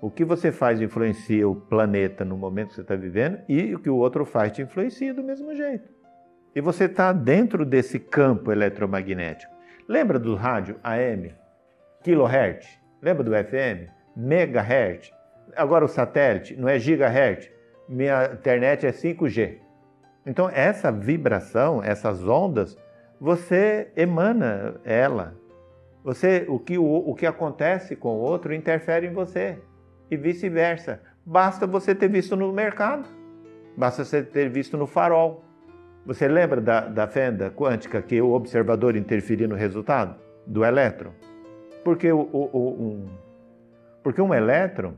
O 0.00 0.10
que 0.10 0.24
você 0.24 0.52
faz 0.52 0.80
influencia 0.80 1.48
o 1.48 1.54
planeta 1.54 2.24
no 2.24 2.36
momento 2.36 2.68
que 2.68 2.74
você 2.74 2.80
está 2.82 2.96
vivendo 2.96 3.38
e 3.48 3.74
o 3.74 3.78
que 3.78 3.88
o 3.88 3.96
outro 3.96 4.24
faz 4.24 4.52
te 4.52 4.62
influencia 4.62 5.14
do 5.14 5.22
mesmo 5.22 5.54
jeito. 5.54 5.88
E 6.54 6.60
você 6.60 6.84
está 6.84 7.12
dentro 7.12 7.64
desse 7.64 7.98
campo 7.98 8.50
eletromagnético. 8.50 9.52
Lembra 9.88 10.18
do 10.18 10.34
rádio 10.34 10.78
AM? 10.82 11.34
Kilohertz? 12.02 12.66
Lembra 13.00 13.22
do 13.22 13.32
FM? 13.32 13.90
Megahertz. 14.16 15.12
Agora 15.54 15.84
o 15.84 15.88
satélite 15.88 16.56
não 16.56 16.68
é 16.68 16.78
gigahertz. 16.78 17.50
Minha 17.88 18.32
internet 18.32 18.86
é 18.86 18.90
5G. 18.90 19.58
Então 20.24 20.48
essa 20.48 20.90
vibração, 20.90 21.82
essas 21.82 22.26
ondas, 22.26 22.76
você 23.20 23.92
emana 23.96 24.80
ela. 24.84 25.34
Você, 26.06 26.46
o 26.48 26.60
que, 26.60 26.78
o, 26.78 26.84
o 26.84 27.16
que 27.16 27.26
acontece 27.26 27.96
com 27.96 28.10
o 28.10 28.20
outro 28.20 28.54
interfere 28.54 29.08
em 29.08 29.12
você 29.12 29.58
e 30.08 30.16
vice-versa. 30.16 31.00
Basta 31.24 31.66
você 31.66 31.96
ter 31.96 32.08
visto 32.08 32.36
no 32.36 32.52
mercado, 32.52 33.08
basta 33.76 34.04
você 34.04 34.22
ter 34.22 34.48
visto 34.48 34.76
no 34.76 34.86
farol. 34.86 35.42
Você 36.04 36.28
lembra 36.28 36.60
da, 36.60 36.82
da 36.82 37.08
fenda 37.08 37.50
quântica 37.50 38.00
que 38.00 38.22
o 38.22 38.34
observador 38.34 38.94
interferia 38.94 39.48
no 39.48 39.56
resultado 39.56 40.14
do 40.46 40.64
elétron? 40.64 41.10
Porque, 41.82 42.12
o, 42.12 42.20
o, 42.20 42.68
um, 42.68 43.08
porque 44.04 44.22
um 44.22 44.32
elétron, 44.32 44.92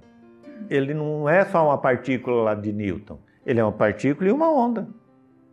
ele 0.69 0.93
não 0.93 1.27
é 1.27 1.43
só 1.47 1.65
uma 1.65 1.79
partícula 1.79 2.43
lá 2.43 2.55
de 2.55 2.71
Newton. 2.71 3.19
Ele 3.47 3.61
é 3.61 3.65
uma 3.65 3.73
partícula 3.73 4.29
e 4.29 4.33
uma 4.33 4.53
onda. 4.53 4.87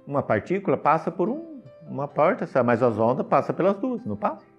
Uma 0.06 0.22
partícula 0.22 0.76
passa 0.76 1.10
por 1.10 1.30
um, 1.30 1.62
uma 1.90 2.10
porta, 2.10 2.46
mas 2.62 2.84
as 2.84 3.00
ondas 3.00 3.26
passam 3.26 3.56
pelas 3.56 3.78
duas, 3.78 4.06
não 4.06 4.18
passa? 4.18 4.55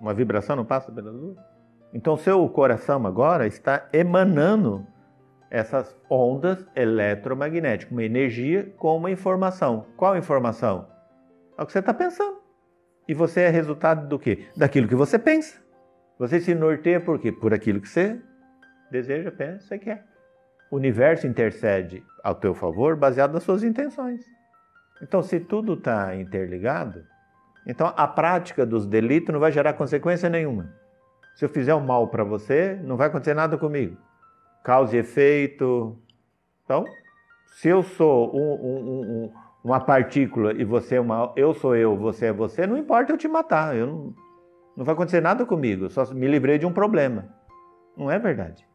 Uma 0.00 0.14
vibração 0.14 0.56
não 0.56 0.64
passa 0.64 0.92
pelas 0.92 1.14
duas? 1.14 1.36
Então, 1.92 2.16
seu 2.16 2.46
coração 2.48 3.06
agora 3.06 3.46
está 3.46 3.88
emanando 3.92 4.86
essas 5.50 5.96
ondas 6.10 6.66
eletromagnéticas, 6.76 7.90
uma 7.90 8.04
energia 8.04 8.72
com 8.76 8.96
uma 8.96 9.10
informação. 9.10 9.86
Qual 9.96 10.16
informação? 10.16 10.86
É 11.56 11.62
o 11.62 11.66
que 11.66 11.72
você 11.72 11.78
está 11.78 11.94
pensando. 11.94 12.38
E 13.08 13.14
você 13.14 13.42
é 13.42 13.48
resultado 13.48 14.06
do 14.06 14.18
quê? 14.18 14.46
Daquilo 14.54 14.86
que 14.86 14.94
você 14.94 15.18
pensa. 15.18 15.58
Você 16.18 16.40
se 16.40 16.54
norteia 16.54 17.00
por 17.00 17.18
quê? 17.18 17.32
Por 17.32 17.54
aquilo 17.54 17.80
que 17.80 17.88
você 17.88 18.20
deseja, 18.90 19.30
pensa 19.30 19.74
e 19.74 19.78
quer. 19.78 20.04
O 20.70 20.76
universo 20.76 21.26
intercede 21.26 22.04
ao 22.22 22.34
teu 22.34 22.54
favor 22.54 22.94
baseado 22.96 23.32
nas 23.32 23.42
suas 23.42 23.62
intenções. 23.62 24.20
Então, 25.00 25.22
se 25.22 25.40
tudo 25.40 25.74
está 25.74 26.14
interligado, 26.16 27.04
então 27.68 27.92
a 27.94 28.08
prática 28.08 28.64
dos 28.64 28.86
delitos 28.86 29.32
não 29.32 29.38
vai 29.38 29.52
gerar 29.52 29.74
consequência 29.74 30.30
nenhuma. 30.30 30.74
Se 31.36 31.44
eu 31.44 31.48
fizer 31.48 31.74
o 31.74 31.78
um 31.78 31.86
mal 31.86 32.08
para 32.08 32.24
você, 32.24 32.80
não 32.82 32.96
vai 32.96 33.06
acontecer 33.06 33.34
nada 33.34 33.56
comigo. 33.56 33.96
Causa 34.64 34.96
e 34.96 34.98
efeito. 34.98 35.96
Então, 36.64 36.84
se 37.46 37.68
eu 37.68 37.82
sou 37.82 38.34
um, 38.34 38.54
um, 38.54 39.00
um, 39.00 39.32
uma 39.62 39.78
partícula 39.78 40.52
e 40.52 40.64
você 40.64 40.96
é 40.96 41.00
uma. 41.00 41.32
Eu 41.36 41.54
sou 41.54 41.76
eu, 41.76 41.96
você 41.96 42.26
é 42.26 42.32
você, 42.32 42.66
não 42.66 42.76
importa 42.76 43.12
eu 43.12 43.16
te 43.16 43.28
matar. 43.28 43.76
Eu 43.76 43.86
não, 43.86 44.14
não 44.76 44.84
vai 44.84 44.94
acontecer 44.94 45.20
nada 45.20 45.46
comigo. 45.46 45.88
Só 45.90 46.12
me 46.12 46.26
livrei 46.26 46.58
de 46.58 46.66
um 46.66 46.72
problema. 46.72 47.28
Não 47.96 48.10
é 48.10 48.18
verdade. 48.18 48.66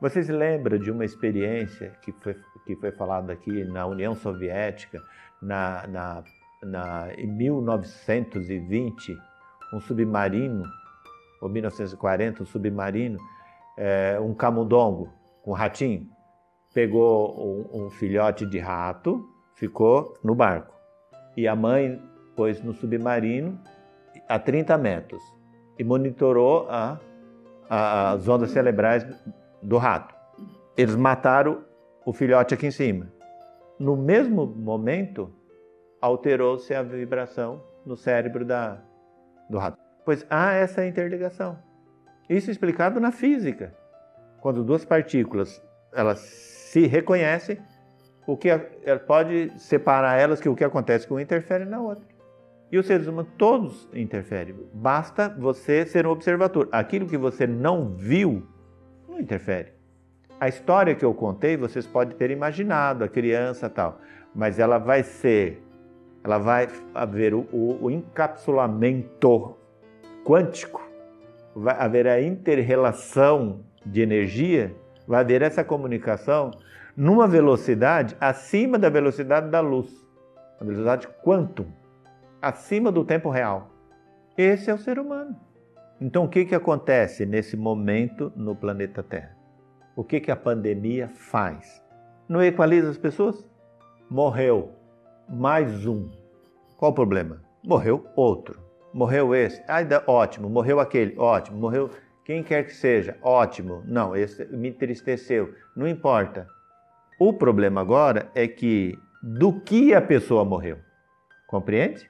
Vocês 0.00 0.28
lembram 0.28 0.78
de 0.78 0.90
uma 0.90 1.04
experiência 1.04 1.92
que 2.02 2.12
foi, 2.12 2.36
que 2.66 2.76
foi 2.76 2.92
falada 2.92 3.32
aqui 3.32 3.64
na 3.64 3.86
União 3.86 4.14
Soviética, 4.14 5.00
na, 5.40 5.86
na, 5.86 6.24
na, 6.64 7.08
em 7.16 7.26
1920, 7.26 9.16
um 9.72 9.80
submarino 9.80 10.64
ou 11.40 11.48
1940, 11.48 12.42
um 12.42 12.46
submarino, 12.46 13.18
é, 13.76 14.18
um 14.20 14.34
camundongo 14.34 15.12
com 15.42 15.50
um 15.50 15.54
ratinho, 15.54 16.08
pegou 16.72 17.68
um, 17.72 17.84
um 17.84 17.90
filhote 17.90 18.46
de 18.46 18.58
rato, 18.58 19.28
ficou 19.54 20.18
no 20.22 20.34
barco. 20.34 20.74
E 21.36 21.46
a 21.46 21.54
mãe 21.54 22.00
pôs 22.34 22.62
no 22.62 22.72
submarino 22.72 23.58
a 24.28 24.38
30 24.38 24.78
metros 24.78 25.22
e 25.78 25.84
monitorou 25.84 26.66
a, 26.70 26.98
a, 27.68 28.12
as 28.12 28.28
ondas 28.28 28.50
cerebrais 28.50 29.06
do 29.62 29.76
rato. 29.76 30.14
Eles 30.76 30.96
mataram 30.96 31.64
o 32.04 32.12
filhote 32.12 32.54
aqui 32.54 32.66
em 32.66 32.70
cima. 32.70 33.12
No 33.78 33.96
mesmo 33.96 34.46
momento, 34.46 35.32
alterou-se 36.04 36.74
a 36.74 36.82
vibração 36.82 37.62
no 37.86 37.96
cérebro 37.96 38.44
da, 38.44 38.78
do 39.48 39.56
rato 39.58 39.78
pois 40.04 40.26
há 40.28 40.52
essa 40.52 40.86
interligação. 40.86 41.58
Isso 42.28 42.50
explicado 42.50 43.00
na 43.00 43.10
física. 43.10 43.74
Quando 44.40 44.62
duas 44.62 44.84
partículas 44.84 45.62
elas 45.92 46.18
se 46.18 46.86
reconhecem, 46.86 47.58
o 48.26 48.36
que 48.36 48.50
pode 49.06 49.50
separar 49.58 50.18
elas 50.20 50.40
que 50.40 50.48
o 50.48 50.54
que 50.54 50.64
acontece 50.64 51.06
com 51.06 51.14
um 51.14 51.20
interfere 51.20 51.64
na 51.64 51.80
outra. 51.80 52.06
E 52.70 52.76
os 52.76 52.86
seres 52.86 53.06
humanos 53.06 53.30
todos 53.38 53.88
interferem. 53.94 54.54
Basta 54.74 55.28
você 55.28 55.86
ser 55.86 56.06
um 56.06 56.10
observador. 56.10 56.68
Aquilo 56.72 57.06
que 57.06 57.16
você 57.16 57.46
não 57.46 57.90
viu 57.90 58.46
não 59.08 59.18
interfere. 59.18 59.72
A 60.38 60.48
história 60.48 60.94
que 60.94 61.04
eu 61.04 61.14
contei, 61.14 61.56
vocês 61.56 61.86
podem 61.86 62.14
ter 62.14 62.30
imaginado, 62.30 63.04
a 63.04 63.08
criança 63.08 63.70
tal, 63.70 64.00
mas 64.34 64.58
ela 64.58 64.76
vai 64.78 65.02
ser, 65.02 65.62
ela 66.24 66.38
vai 66.38 66.68
haver 66.94 67.34
o, 67.34 67.46
o, 67.52 67.84
o 67.84 67.90
encapsulamento 67.90 69.54
quântico, 70.24 70.82
vai 71.54 71.76
haver 71.78 72.08
a 72.08 72.20
interrelação 72.20 73.60
de 73.84 74.00
energia, 74.00 74.74
vai 75.06 75.20
haver 75.20 75.42
essa 75.42 75.62
comunicação 75.62 76.50
numa 76.96 77.28
velocidade 77.28 78.16
acima 78.18 78.78
da 78.78 78.88
velocidade 78.88 79.50
da 79.50 79.60
luz, 79.60 80.02
a 80.58 80.64
velocidade 80.64 81.06
quantum, 81.22 81.66
acima 82.40 82.90
do 82.90 83.04
tempo 83.04 83.28
real. 83.28 83.70
Esse 84.36 84.70
é 84.70 84.74
o 84.74 84.78
ser 84.78 84.98
humano. 84.98 85.38
Então, 86.00 86.24
o 86.24 86.28
que, 86.28 86.46
que 86.46 86.54
acontece 86.54 87.26
nesse 87.26 87.56
momento 87.56 88.32
no 88.34 88.56
planeta 88.56 89.02
Terra? 89.02 89.36
O 89.94 90.02
que, 90.02 90.20
que 90.20 90.30
a 90.30 90.36
pandemia 90.36 91.08
faz? 91.08 91.82
Não 92.28 92.42
equaliza 92.42 92.90
as 92.90 92.98
pessoas? 92.98 93.46
Morreu 94.10 94.72
mais 95.28 95.86
um. 95.86 96.08
Qual 96.76 96.90
o 96.90 96.94
problema? 96.94 97.42
Morreu 97.62 98.06
outro 98.14 98.64
morreu 98.94 99.34
esse, 99.34 99.60
ai, 99.66 99.86
ótimo, 100.06 100.48
morreu 100.48 100.78
aquele, 100.78 101.18
ótimo, 101.18 101.58
morreu 101.58 101.90
quem 102.24 102.42
quer 102.42 102.64
que 102.64 102.72
seja, 102.72 103.18
ótimo. 103.20 103.82
Não, 103.84 104.16
esse 104.16 104.46
me 104.46 104.68
entristeceu, 104.68 105.52
não 105.76 105.86
importa. 105.86 106.46
O 107.18 107.32
problema 107.32 107.80
agora 107.80 108.30
é 108.34 108.46
que 108.46 108.96
do 109.20 109.60
que 109.60 109.92
a 109.92 110.00
pessoa 110.00 110.44
morreu. 110.44 110.78
Compreende? 111.46 112.08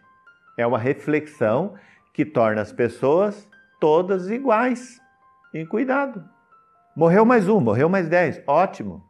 É 0.57 0.65
uma 0.67 0.79
reflexão 0.79 1.75
que 2.13 2.25
torna 2.25 2.61
as 2.61 2.71
pessoas 2.71 3.49
todas 3.81 4.31
iguais. 4.31 5.01
E 5.53 5.67
cuidado. 5.67 6.23
Morreu 6.95 7.25
mais 7.25 7.49
um, 7.49 7.61
morreu 7.61 7.89
mais 7.89 8.09
dez, 8.09 8.41
ótimo. 8.47 9.03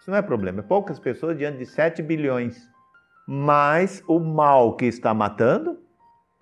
Isso 0.00 0.10
não 0.10 0.18
é 0.18 0.22
problema. 0.22 0.60
É 0.60 0.62
poucas 0.62 0.98
pessoas 0.98 1.38
diante 1.38 1.58
de 1.58 1.66
7 1.66 2.02
bilhões. 2.02 2.68
Mas 3.26 4.02
o 4.08 4.18
mal 4.18 4.76
que 4.76 4.86
está 4.86 5.14
matando 5.14 5.78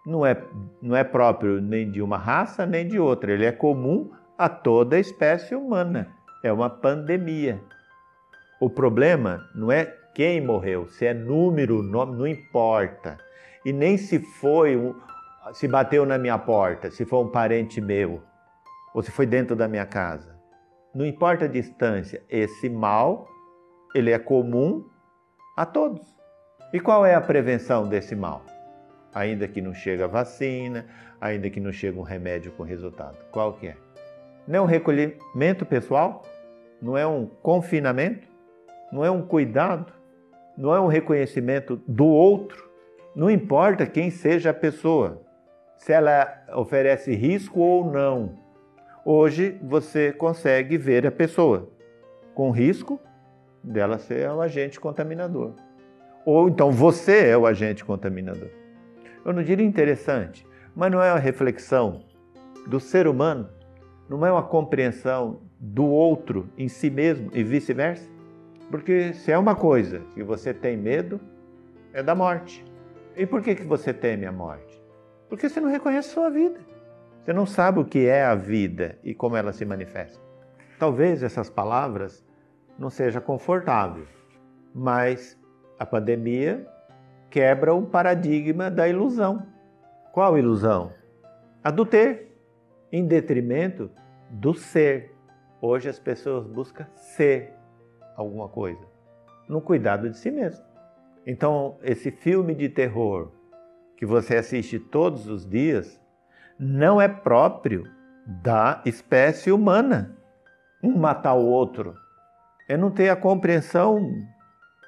não 0.06 0.24
é, 0.24 0.42
não 0.80 0.96
é 0.96 1.04
próprio 1.04 1.60
nem 1.60 1.90
de 1.90 2.00
uma 2.00 2.16
raça 2.16 2.64
nem 2.64 2.86
de 2.88 2.98
outra, 2.98 3.32
ele 3.32 3.44
é 3.44 3.52
comum 3.52 4.10
a 4.38 4.48
toda 4.48 4.96
a 4.96 5.00
espécie 5.00 5.54
humana. 5.54 6.08
É 6.42 6.52
uma 6.52 6.70
pandemia. 6.70 7.60
O 8.60 8.70
problema 8.70 9.48
não 9.54 9.70
é 9.70 9.84
quem 10.14 10.40
morreu, 10.40 10.88
se 10.88 11.06
é 11.06 11.14
número, 11.14 11.82
nome, 11.82 12.16
não 12.16 12.26
importa. 12.26 13.18
E 13.64 13.72
nem 13.72 13.96
se 13.96 14.18
foi, 14.18 14.76
se 15.52 15.68
bateu 15.68 16.06
na 16.06 16.18
minha 16.18 16.38
porta, 16.38 16.90
se 16.90 17.04
foi 17.04 17.20
um 17.20 17.28
parente 17.28 17.80
meu, 17.80 18.22
ou 18.94 19.02
se 19.02 19.10
foi 19.10 19.26
dentro 19.26 19.54
da 19.54 19.68
minha 19.68 19.86
casa. 19.86 20.36
Não 20.94 21.04
importa 21.04 21.44
a 21.44 21.48
distância, 21.48 22.24
esse 22.28 22.68
mal, 22.68 23.28
ele 23.94 24.10
é 24.10 24.18
comum 24.18 24.84
a 25.56 25.66
todos. 25.66 26.17
E 26.72 26.80
qual 26.80 27.04
é 27.04 27.14
a 27.14 27.20
prevenção 27.20 27.88
desse 27.88 28.14
mal? 28.14 28.44
ainda 29.14 29.48
que 29.48 29.60
não 29.60 29.74
chegue 29.74 30.02
a 30.02 30.06
vacina, 30.06 30.86
ainda 31.20 31.50
que 31.50 31.60
não 31.60 31.72
chegue 31.72 31.98
um 31.98 32.02
remédio 32.02 32.52
com 32.52 32.62
resultado. 32.62 33.16
Qual 33.30 33.54
que 33.54 33.68
é? 33.68 33.76
Não 34.46 34.58
é 34.58 34.62
um 34.62 34.66
recolhimento 34.66 35.66
pessoal? 35.66 36.22
Não 36.80 36.96
é 36.96 37.06
um 37.06 37.26
confinamento? 37.26 38.26
Não 38.92 39.04
é 39.04 39.10
um 39.10 39.22
cuidado? 39.22 39.92
Não 40.56 40.74
é 40.74 40.80
um 40.80 40.86
reconhecimento 40.86 41.80
do 41.86 42.06
outro? 42.06 42.68
Não 43.14 43.30
importa 43.30 43.86
quem 43.86 44.10
seja 44.10 44.50
a 44.50 44.54
pessoa, 44.54 45.22
se 45.76 45.92
ela 45.92 46.44
oferece 46.54 47.14
risco 47.14 47.60
ou 47.60 47.90
não. 47.90 48.38
Hoje 49.04 49.58
você 49.62 50.12
consegue 50.12 50.76
ver 50.76 51.06
a 51.06 51.10
pessoa 51.10 51.70
com 52.34 52.50
risco 52.50 53.00
dela 53.62 53.98
ser 53.98 54.30
o 54.30 54.40
agente 54.40 54.78
contaminador. 54.78 55.54
Ou 56.28 56.48
então 56.48 56.70
você 56.70 57.28
é 57.28 57.38
o 57.38 57.46
agente 57.46 57.84
contaminador 57.84 58.48
eu 59.28 59.32
não 59.34 59.42
diria 59.42 59.66
interessante, 59.66 60.46
mas 60.74 60.90
não 60.90 61.02
é 61.02 61.12
uma 61.12 61.18
reflexão 61.18 62.02
do 62.66 62.80
ser 62.80 63.06
humano, 63.06 63.46
não 64.08 64.24
é 64.24 64.32
uma 64.32 64.42
compreensão 64.42 65.42
do 65.60 65.84
outro 65.84 66.48
em 66.56 66.66
si 66.66 66.88
mesmo 66.88 67.30
e 67.34 67.44
vice-versa? 67.44 68.08
Porque 68.70 69.12
se 69.12 69.30
é 69.30 69.36
uma 69.36 69.54
coisa 69.54 70.00
que 70.14 70.22
você 70.22 70.54
tem 70.54 70.78
medo, 70.78 71.20
é 71.92 72.02
da 72.02 72.14
morte. 72.14 72.64
E 73.14 73.26
por 73.26 73.42
que, 73.42 73.54
que 73.54 73.64
você 73.64 73.92
teme 73.92 74.24
a 74.24 74.32
morte? 74.32 74.82
Porque 75.28 75.46
você 75.46 75.60
não 75.60 75.68
reconhece 75.68 76.08
a 76.08 76.14
sua 76.14 76.30
vida. 76.30 76.58
Você 77.22 77.32
não 77.34 77.44
sabe 77.44 77.80
o 77.80 77.84
que 77.84 78.06
é 78.06 78.24
a 78.24 78.34
vida 78.34 78.98
e 79.04 79.14
como 79.14 79.36
ela 79.36 79.52
se 79.52 79.66
manifesta. 79.66 80.22
Talvez 80.78 81.22
essas 81.22 81.50
palavras 81.50 82.24
não 82.78 82.88
sejam 82.88 83.20
confortáveis, 83.20 84.08
mas 84.74 85.38
a 85.78 85.86
pandemia 85.86 86.66
quebra 87.30 87.74
o 87.74 87.86
paradigma 87.86 88.70
da 88.70 88.88
ilusão. 88.88 89.46
Qual 90.12 90.36
ilusão? 90.36 90.92
A 91.62 91.70
do 91.70 91.86
ter, 91.86 92.36
em 92.90 93.06
detrimento 93.06 93.90
do 94.30 94.54
ser. 94.54 95.14
Hoje 95.60 95.88
as 95.88 95.98
pessoas 95.98 96.46
buscam 96.46 96.86
ser 96.94 97.52
alguma 98.16 98.48
coisa, 98.48 98.80
no 99.48 99.60
cuidado 99.60 100.08
de 100.08 100.16
si 100.16 100.30
mesmo. 100.30 100.64
Então, 101.26 101.76
esse 101.82 102.10
filme 102.10 102.54
de 102.54 102.68
terror 102.68 103.30
que 103.96 104.06
você 104.06 104.36
assiste 104.36 104.78
todos 104.78 105.28
os 105.28 105.48
dias 105.48 106.00
não 106.58 107.00
é 107.00 107.08
próprio 107.08 107.84
da 108.26 108.80
espécie 108.84 109.52
humana. 109.52 110.16
Um 110.82 110.96
matar 110.96 111.34
o 111.34 111.46
outro 111.46 111.94
é 112.68 112.76
não 112.76 112.90
ter 112.90 113.08
a 113.08 113.16
compreensão 113.16 114.00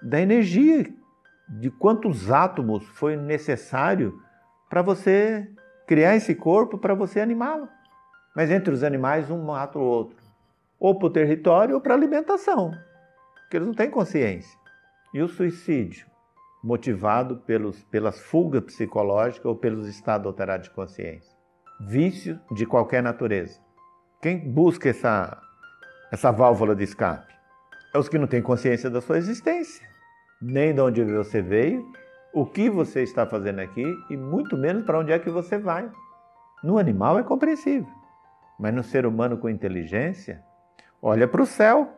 da 0.02 0.20
energia 0.20 0.92
de 1.48 1.70
quantos 1.70 2.30
átomos 2.30 2.86
foi 2.88 3.16
necessário 3.16 4.20
para 4.68 4.82
você 4.82 5.48
criar 5.86 6.14
esse 6.14 6.34
corpo, 6.34 6.78
para 6.78 6.94
você 6.94 7.20
animá-lo. 7.20 7.68
Mas 8.34 8.50
entre 8.50 8.72
os 8.72 8.84
animais, 8.84 9.28
um 9.30 9.42
mata 9.42 9.78
o 9.78 9.82
outro. 9.82 10.16
Ou 10.78 10.96
para 10.96 11.06
o 11.08 11.10
território 11.10 11.74
ou 11.74 11.80
para 11.80 11.94
alimentação. 11.94 12.70
Porque 13.42 13.56
eles 13.56 13.66
não 13.66 13.74
têm 13.74 13.90
consciência. 13.90 14.56
E 15.12 15.20
o 15.20 15.28
suicídio? 15.28 16.06
Motivado 16.62 17.38
pelos, 17.38 17.82
pelas 17.84 18.20
fugas 18.20 18.62
psicológicas 18.62 19.44
ou 19.44 19.56
pelos 19.56 19.88
estados 19.88 20.26
alterados 20.26 20.68
de 20.68 20.74
consciência. 20.74 21.36
Vício 21.80 22.38
de 22.52 22.64
qualquer 22.64 23.02
natureza. 23.02 23.58
Quem 24.22 24.38
busca 24.38 24.88
essa, 24.88 25.42
essa 26.12 26.30
válvula 26.30 26.76
de 26.76 26.84
escape? 26.84 27.34
É 27.92 27.98
os 27.98 28.08
que 28.08 28.18
não 28.18 28.28
têm 28.28 28.40
consciência 28.40 28.88
da 28.88 29.00
sua 29.00 29.18
existência. 29.18 29.89
Nem 30.40 30.74
de 30.74 30.80
onde 30.80 31.04
você 31.04 31.42
veio, 31.42 31.86
o 32.32 32.46
que 32.46 32.70
você 32.70 33.02
está 33.02 33.26
fazendo 33.26 33.60
aqui 33.60 33.84
e 34.08 34.16
muito 34.16 34.56
menos 34.56 34.84
para 34.84 34.98
onde 34.98 35.12
é 35.12 35.18
que 35.18 35.28
você 35.28 35.58
vai. 35.58 35.90
No 36.62 36.78
animal 36.78 37.18
é 37.18 37.22
compreensível, 37.22 37.88
mas 38.58 38.72
no 38.74 38.82
ser 38.82 39.04
humano 39.04 39.36
com 39.36 39.48
inteligência, 39.48 40.42
olha 41.02 41.26
para 41.28 41.42
o 41.42 41.46
céu. 41.46 41.88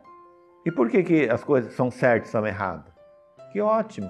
E 0.65 0.71
por 0.71 0.89
que, 0.89 1.03
que 1.03 1.29
as 1.29 1.43
coisas 1.43 1.73
são 1.73 1.91
certas 1.91 2.29
e 2.29 2.31
são 2.31 2.45
erradas? 2.47 2.93
Que 3.51 3.61
ótimo! 3.61 4.09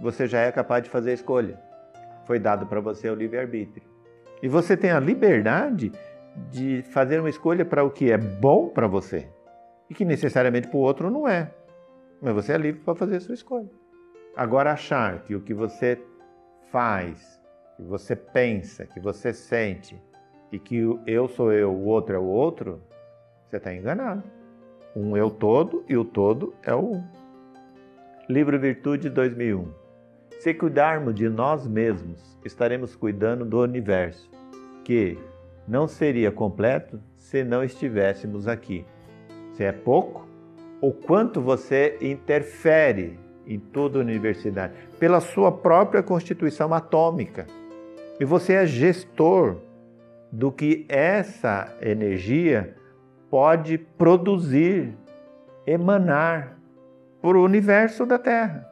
Você 0.00 0.26
já 0.26 0.40
é 0.40 0.50
capaz 0.50 0.82
de 0.82 0.90
fazer 0.90 1.10
a 1.10 1.14
escolha. 1.14 1.60
Foi 2.26 2.38
dado 2.38 2.66
para 2.66 2.80
você 2.80 3.10
o 3.10 3.14
livre-arbítrio. 3.14 3.86
E 4.42 4.48
você 4.48 4.76
tem 4.76 4.90
a 4.90 4.98
liberdade 4.98 5.92
de 6.50 6.82
fazer 6.82 7.20
uma 7.20 7.30
escolha 7.30 7.64
para 7.64 7.84
o 7.84 7.90
que 7.90 8.10
é 8.10 8.18
bom 8.18 8.68
para 8.68 8.86
você 8.86 9.28
e 9.90 9.94
que 9.94 10.04
necessariamente 10.04 10.68
para 10.68 10.76
o 10.76 10.80
outro 10.80 11.10
não 11.10 11.28
é. 11.28 11.50
Mas 12.22 12.34
você 12.34 12.52
é 12.52 12.56
livre 12.56 12.80
para 12.82 12.94
fazer 12.94 13.16
a 13.16 13.20
sua 13.20 13.34
escolha. 13.34 13.68
Agora, 14.36 14.72
achar 14.72 15.24
que 15.24 15.34
o 15.34 15.40
que 15.40 15.52
você 15.52 16.00
faz, 16.70 17.40
que 17.76 17.82
você 17.82 18.14
pensa, 18.14 18.86
que 18.86 19.00
você 19.00 19.34
sente 19.34 20.00
e 20.52 20.58
que 20.58 20.76
eu 21.04 21.26
sou 21.28 21.52
eu, 21.52 21.72
o 21.72 21.84
outro 21.84 22.14
é 22.14 22.18
o 22.18 22.24
outro, 22.24 22.80
você 23.44 23.56
está 23.56 23.74
enganado. 23.74 24.22
Um 24.94 25.16
eu 25.16 25.30
todo 25.30 25.84
e 25.88 25.96
o 25.96 26.04
todo 26.04 26.54
é 26.62 26.72
o 26.72 26.94
um. 26.94 27.04
Livro 28.28 28.58
Virtude 28.58 29.10
2001. 29.10 29.66
Se 30.38 30.54
cuidarmos 30.54 31.14
de 31.14 31.28
nós 31.28 31.66
mesmos, 31.66 32.38
estaremos 32.44 32.94
cuidando 32.94 33.44
do 33.44 33.60
universo, 33.60 34.30
que 34.84 35.18
não 35.66 35.88
seria 35.88 36.30
completo 36.30 37.00
se 37.16 37.42
não 37.42 37.64
estivéssemos 37.64 38.46
aqui. 38.46 38.84
Se 39.54 39.64
é 39.64 39.72
pouco, 39.72 40.26
o 40.82 40.92
quanto 40.92 41.40
você 41.40 41.96
interfere 42.00 43.16
em 43.46 43.58
toda 43.58 43.98
a 43.98 44.02
universidade, 44.02 44.74
pela 44.98 45.20
sua 45.20 45.52
própria 45.52 46.02
constituição 46.02 46.74
atômica. 46.74 47.46
E 48.18 48.24
você 48.24 48.54
é 48.54 48.66
gestor 48.66 49.58
do 50.30 50.50
que 50.50 50.84
essa 50.88 51.72
energia 51.80 52.74
pode 53.30 53.78
produzir, 53.78 54.92
emanar 55.64 56.58
para 57.20 57.38
o 57.38 57.44
universo 57.44 58.04
da 58.04 58.18
Terra. 58.18 58.68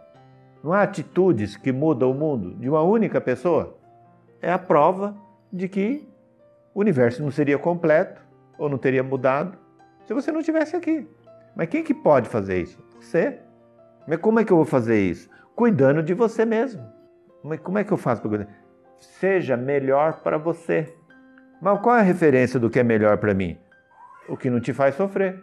Não 0.64 0.72
há 0.72 0.82
atitudes 0.82 1.56
que 1.56 1.70
mudam 1.70 2.10
o 2.10 2.14
mundo 2.14 2.56
de 2.56 2.68
uma 2.68 2.82
única 2.82 3.20
pessoa. 3.20 3.76
É 4.42 4.50
a 4.50 4.58
prova 4.58 5.14
de 5.52 5.68
que 5.68 6.08
o 6.74 6.80
universo 6.80 7.22
não 7.22 7.30
seria 7.30 7.56
completo 7.56 8.20
ou 8.58 8.68
não 8.68 8.78
teria 8.78 9.02
mudado 9.02 9.56
se 10.06 10.12
você 10.12 10.32
não 10.32 10.40
estivesse 10.40 10.74
aqui. 10.74 11.06
Mas 11.54 11.68
quem 11.68 11.82
que 11.82 11.94
pode 11.94 12.28
fazer 12.28 12.62
isso? 12.62 12.82
Você. 13.00 13.38
Mas 14.06 14.18
como 14.18 14.40
é 14.40 14.44
que 14.44 14.52
eu 14.52 14.56
vou 14.56 14.64
fazer 14.64 15.00
isso? 15.00 15.28
Cuidando 15.54 16.02
de 16.02 16.14
você 16.14 16.44
mesmo. 16.44 16.82
Mas 17.42 17.60
como 17.60 17.78
é 17.78 17.84
que 17.84 17.92
eu 17.92 17.96
faço 17.96 18.20
para 18.20 18.28
cuidar? 18.28 18.48
Seja 18.98 19.56
melhor 19.56 20.20
para 20.22 20.38
você. 20.38 20.94
Mas 21.60 21.80
qual 21.80 21.96
é 21.96 22.00
a 22.00 22.02
referência 22.02 22.58
do 22.58 22.70
que 22.70 22.78
é 22.78 22.82
melhor 22.82 23.18
para 23.18 23.34
mim? 23.34 23.58
O 24.28 24.36
que 24.36 24.50
não 24.50 24.60
te 24.60 24.72
faz 24.72 24.94
sofrer. 24.94 25.42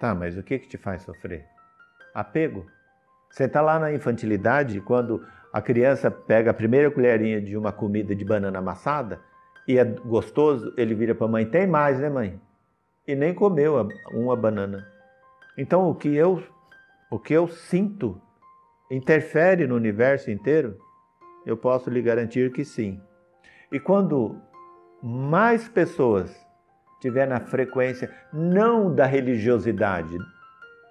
Tá, 0.00 0.14
mas 0.14 0.36
o 0.36 0.42
que, 0.42 0.58
que 0.58 0.68
te 0.68 0.76
faz 0.76 1.02
sofrer? 1.02 1.46
Apego. 2.14 2.66
Você 3.30 3.44
está 3.44 3.60
lá 3.60 3.78
na 3.78 3.92
infantilidade, 3.92 4.80
quando 4.80 5.24
a 5.52 5.60
criança 5.60 6.10
pega 6.10 6.50
a 6.50 6.54
primeira 6.54 6.90
colherinha 6.90 7.40
de 7.40 7.56
uma 7.56 7.72
comida 7.72 8.14
de 8.14 8.24
banana 8.24 8.58
amassada 8.58 9.20
e 9.66 9.78
é 9.78 9.84
gostoso, 9.84 10.72
ele 10.76 10.94
vira 10.94 11.14
para 11.14 11.26
a 11.26 11.30
mãe: 11.30 11.46
tem 11.46 11.66
mais, 11.66 11.98
né, 11.98 12.08
mãe? 12.08 12.40
E 13.06 13.14
nem 13.14 13.34
comeu 13.34 13.88
uma 14.12 14.36
banana. 14.36 14.86
Então, 15.56 15.88
o 15.88 15.94
que 15.94 16.14
eu 16.14 16.42
o 17.10 17.18
que 17.18 17.34
eu 17.34 17.46
sinto 17.46 18.20
interfere 18.90 19.66
no 19.66 19.74
universo 19.74 20.30
inteiro? 20.30 20.78
Eu 21.44 21.56
posso 21.58 21.90
lhe 21.90 22.00
garantir 22.00 22.50
que 22.52 22.64
sim. 22.64 23.00
E 23.70 23.78
quando 23.78 24.40
mais 25.02 25.68
pessoas 25.68 26.34
tiver 27.00 27.26
na 27.26 27.40
frequência 27.40 28.10
não 28.32 28.94
da 28.94 29.04
religiosidade, 29.04 30.16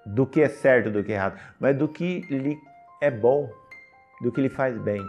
do 0.05 0.27
que 0.27 0.41
é 0.41 0.49
certo, 0.49 0.91
do 0.91 1.03
que 1.03 1.11
é 1.11 1.15
errado, 1.15 1.39
mas 1.59 1.75
do 1.77 1.87
que 1.87 2.21
lhe 2.29 2.59
é 3.01 3.09
bom, 3.09 3.49
do 4.21 4.31
que 4.31 4.41
lhe 4.41 4.49
faz 4.49 4.77
bem, 4.77 5.01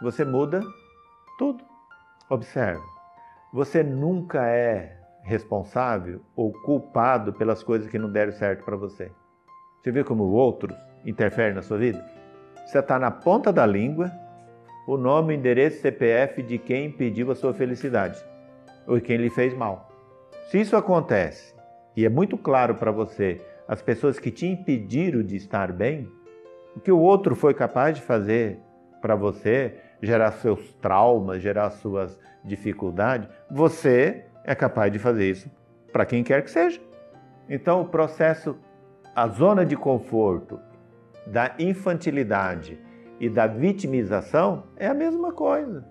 você 0.00 0.24
muda 0.24 0.60
tudo. 1.38 1.64
Observe, 2.28 2.80
você 3.52 3.82
nunca 3.82 4.46
é 4.46 4.99
responsável 5.22 6.20
ou 6.34 6.52
culpado 6.52 7.32
pelas 7.32 7.62
coisas 7.62 7.88
que 7.88 7.98
não 7.98 8.10
deram 8.10 8.32
certo 8.32 8.64
para 8.64 8.76
você. 8.76 9.10
Você 9.80 9.90
vê 9.90 10.04
como 10.04 10.24
outros 10.24 10.76
interferem 11.04 11.54
na 11.54 11.62
sua 11.62 11.78
vida? 11.78 12.04
Você 12.66 12.78
está 12.78 12.98
na 12.98 13.10
ponta 13.10 13.52
da 13.52 13.66
língua 13.66 14.10
o 14.86 14.96
nome, 14.96 15.34
endereço, 15.34 15.80
CPF 15.80 16.42
de 16.42 16.58
quem 16.58 16.86
impediu 16.86 17.30
a 17.30 17.34
sua 17.34 17.54
felicidade 17.54 18.22
ou 18.86 19.00
quem 19.00 19.16
lhe 19.16 19.30
fez 19.30 19.54
mal. 19.54 19.88
Se 20.48 20.60
isso 20.60 20.76
acontece 20.76 21.54
e 21.96 22.04
é 22.04 22.08
muito 22.08 22.36
claro 22.36 22.74
para 22.74 22.90
você 22.90 23.40
as 23.68 23.80
pessoas 23.80 24.18
que 24.18 24.30
te 24.30 24.46
impediram 24.46 25.22
de 25.22 25.36
estar 25.36 25.72
bem, 25.72 26.10
o 26.74 26.80
que 26.80 26.90
o 26.90 26.98
outro 26.98 27.36
foi 27.36 27.54
capaz 27.54 27.96
de 27.96 28.02
fazer 28.02 28.58
para 29.00 29.14
você, 29.14 29.76
gerar 30.02 30.32
seus 30.32 30.72
traumas, 30.74 31.40
gerar 31.40 31.70
suas 31.70 32.18
dificuldades, 32.44 33.28
você 33.50 34.26
é 34.44 34.54
capaz 34.54 34.92
de 34.92 34.98
fazer 34.98 35.30
isso 35.30 35.50
para 35.92 36.06
quem 36.06 36.22
quer 36.22 36.42
que 36.42 36.50
seja. 36.50 36.80
Então, 37.48 37.82
o 37.82 37.88
processo 37.88 38.56
a 39.14 39.26
zona 39.26 39.66
de 39.66 39.76
conforto 39.76 40.60
da 41.26 41.54
infantilidade 41.58 42.78
e 43.18 43.28
da 43.28 43.46
vitimização 43.46 44.64
é 44.76 44.86
a 44.86 44.94
mesma 44.94 45.32
coisa. 45.32 45.84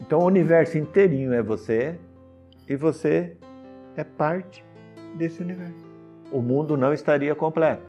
Então 0.00 0.20
o 0.20 0.26
universo 0.26 0.76
inteirinho 0.76 1.32
é 1.32 1.42
você 1.42 1.98
e 2.68 2.76
você 2.76 3.36
é 3.96 4.04
parte 4.04 4.64
desse 5.14 5.42
universo. 5.42 5.86
O 6.30 6.42
mundo 6.42 6.76
não 6.76 6.92
estaria 6.92 7.34
completo 7.34 7.86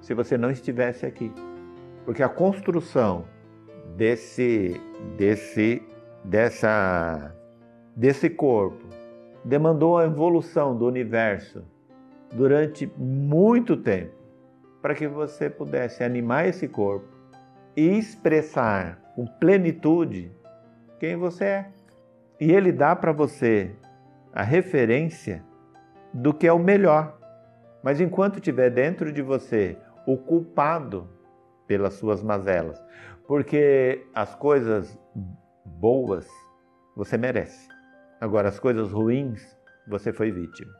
se 0.00 0.14
você 0.14 0.38
não 0.38 0.50
estivesse 0.50 1.04
aqui. 1.04 1.30
Porque 2.04 2.22
a 2.22 2.28
construção 2.28 3.24
desse 3.96 4.80
desse 5.16 5.82
dessa 6.24 7.34
desse 7.94 8.30
corpo 8.30 8.88
demandou 9.44 9.98
a 9.98 10.04
evolução 10.04 10.76
do 10.76 10.86
universo 10.86 11.64
durante 12.32 12.90
muito 12.96 13.76
tempo 13.76 14.14
para 14.80 14.94
que 14.94 15.06
você 15.06 15.48
pudesse 15.48 16.02
animar 16.02 16.46
esse 16.46 16.66
corpo 16.66 17.06
e 17.76 17.98
expressar 17.98 18.98
com 19.14 19.26
plenitude 19.26 20.32
quem 20.98 21.16
você 21.16 21.44
é. 21.44 21.70
E 22.40 22.50
ele 22.50 22.72
dá 22.72 22.96
para 22.96 23.12
você 23.12 23.70
a 24.32 24.42
referência 24.42 25.44
do 26.12 26.34
que 26.34 26.46
é 26.46 26.52
o 26.52 26.58
melhor. 26.58 27.18
Mas 27.82 28.00
enquanto 28.00 28.40
tiver 28.40 28.70
dentro 28.70 29.12
de 29.12 29.22
você 29.22 29.76
o 30.06 30.16
culpado 30.16 31.08
pelas 31.66 31.94
suas 31.94 32.22
mazelas, 32.22 32.82
porque 33.26 34.04
as 34.14 34.34
coisas 34.34 34.98
boas 35.64 36.28
você 36.96 37.16
merece. 37.16 37.71
Agora, 38.22 38.50
as 38.50 38.60
coisas 38.60 38.92
ruins, 38.92 39.44
você 39.84 40.12
foi 40.12 40.30
vítima. 40.30 40.72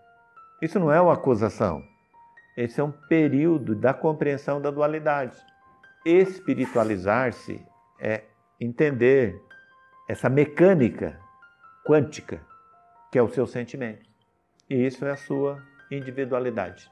Isso 0.63 0.79
não 0.79 0.93
é 0.93 1.01
uma 1.01 1.15
acusação. 1.15 1.83
Esse 2.57 2.81
é 2.81 2.85
um 2.85 2.93
período 2.93 3.75
da 3.75 3.93
compreensão 3.93 4.61
da 4.61 4.71
dualidade. 4.71 5.37
Espiritualizar-se 6.07 7.61
é 7.99 8.23
entender 8.61 9.43
essa 10.09 10.29
mecânica 10.29 11.19
quântica 11.85 12.41
que 13.11 13.19
é 13.19 13.23
o 13.23 13.29
seu 13.29 13.45
sentimento. 13.45 14.09
E 14.71 14.77
isso 14.87 15.05
é 15.05 15.11
a 15.11 15.17
sua 15.17 15.61
individualidade. 15.91 16.89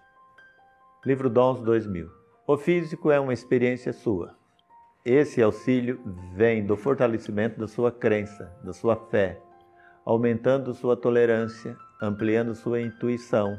Livro 1.06 1.30
Dons 1.30 1.62
2000. 1.62 2.10
O 2.44 2.56
físico 2.56 3.08
é 3.12 3.20
uma 3.20 3.32
experiência 3.32 3.92
sua. 3.92 4.36
Esse 5.04 5.40
auxílio 5.40 6.00
vem 6.34 6.66
do 6.66 6.76
fortalecimento 6.76 7.60
da 7.60 7.68
sua 7.68 7.92
crença, 7.92 8.52
da 8.64 8.72
sua 8.72 8.96
fé, 8.96 9.40
aumentando 10.04 10.74
sua 10.74 10.96
tolerância, 10.96 11.76
ampliando 12.00 12.54
sua 12.54 12.80
intuição, 12.80 13.56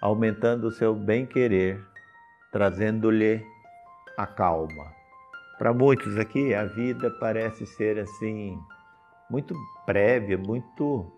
aumentando 0.00 0.70
seu 0.70 0.94
bem-querer, 0.94 1.80
trazendo-lhe 2.52 3.44
a 4.16 4.26
calma. 4.26 4.84
Para 5.58 5.72
muitos 5.72 6.18
aqui, 6.18 6.54
a 6.54 6.64
vida 6.64 7.10
parece 7.18 7.66
ser 7.66 7.98
assim, 7.98 8.58
muito 9.30 9.54
prévia, 9.84 10.36
muito, 10.36 11.10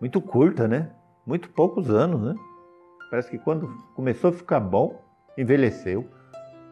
muito 0.00 0.20
curta, 0.20 0.66
né? 0.66 0.90
muito 1.28 1.50
poucos 1.50 1.90
anos, 1.90 2.22
né? 2.22 2.34
Parece 3.10 3.30
que 3.30 3.38
quando 3.38 3.68
começou 3.94 4.30
a 4.30 4.32
ficar 4.32 4.60
bom, 4.60 4.98
envelheceu. 5.36 6.08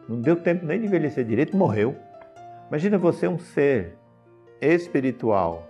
Não 0.09 0.19
deu 0.19 0.35
tempo 0.35 0.65
nem 0.65 0.79
de 0.79 0.87
envelhecer 0.87 1.23
direito, 1.23 1.55
morreu. 1.55 1.95
Imagina 2.67 2.97
você 2.97 3.27
um 3.27 3.37
ser 3.37 3.95
espiritual 4.59 5.66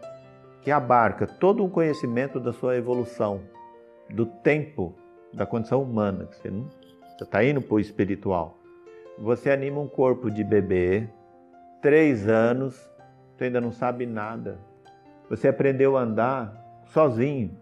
que 0.68 0.72
abarca 0.74 1.26
todo 1.26 1.64
o 1.64 1.70
conhecimento 1.70 2.42
da 2.42 2.52
sua 2.52 2.76
evolução, 2.76 3.40
do 4.10 4.26
tempo, 4.26 4.94
da 5.34 5.46
condição 5.46 5.82
humana. 5.82 6.28
Você 6.30 6.52
está 7.22 7.42
indo 7.42 7.62
para 7.62 7.76
o 7.76 7.80
espiritual. 7.80 8.58
Você 9.18 9.50
anima 9.50 9.80
um 9.80 9.88
corpo 9.88 10.30
de 10.30 10.44
bebê, 10.44 11.08
três 11.82 12.28
anos, 12.28 12.76
você 13.32 13.46
ainda 13.46 13.62
não 13.62 13.72
sabe 13.72 14.06
nada. 14.06 14.60
Você 15.30 15.48
aprendeu 15.48 15.96
a 15.96 16.02
andar 16.02 16.54
sozinho 16.88 17.58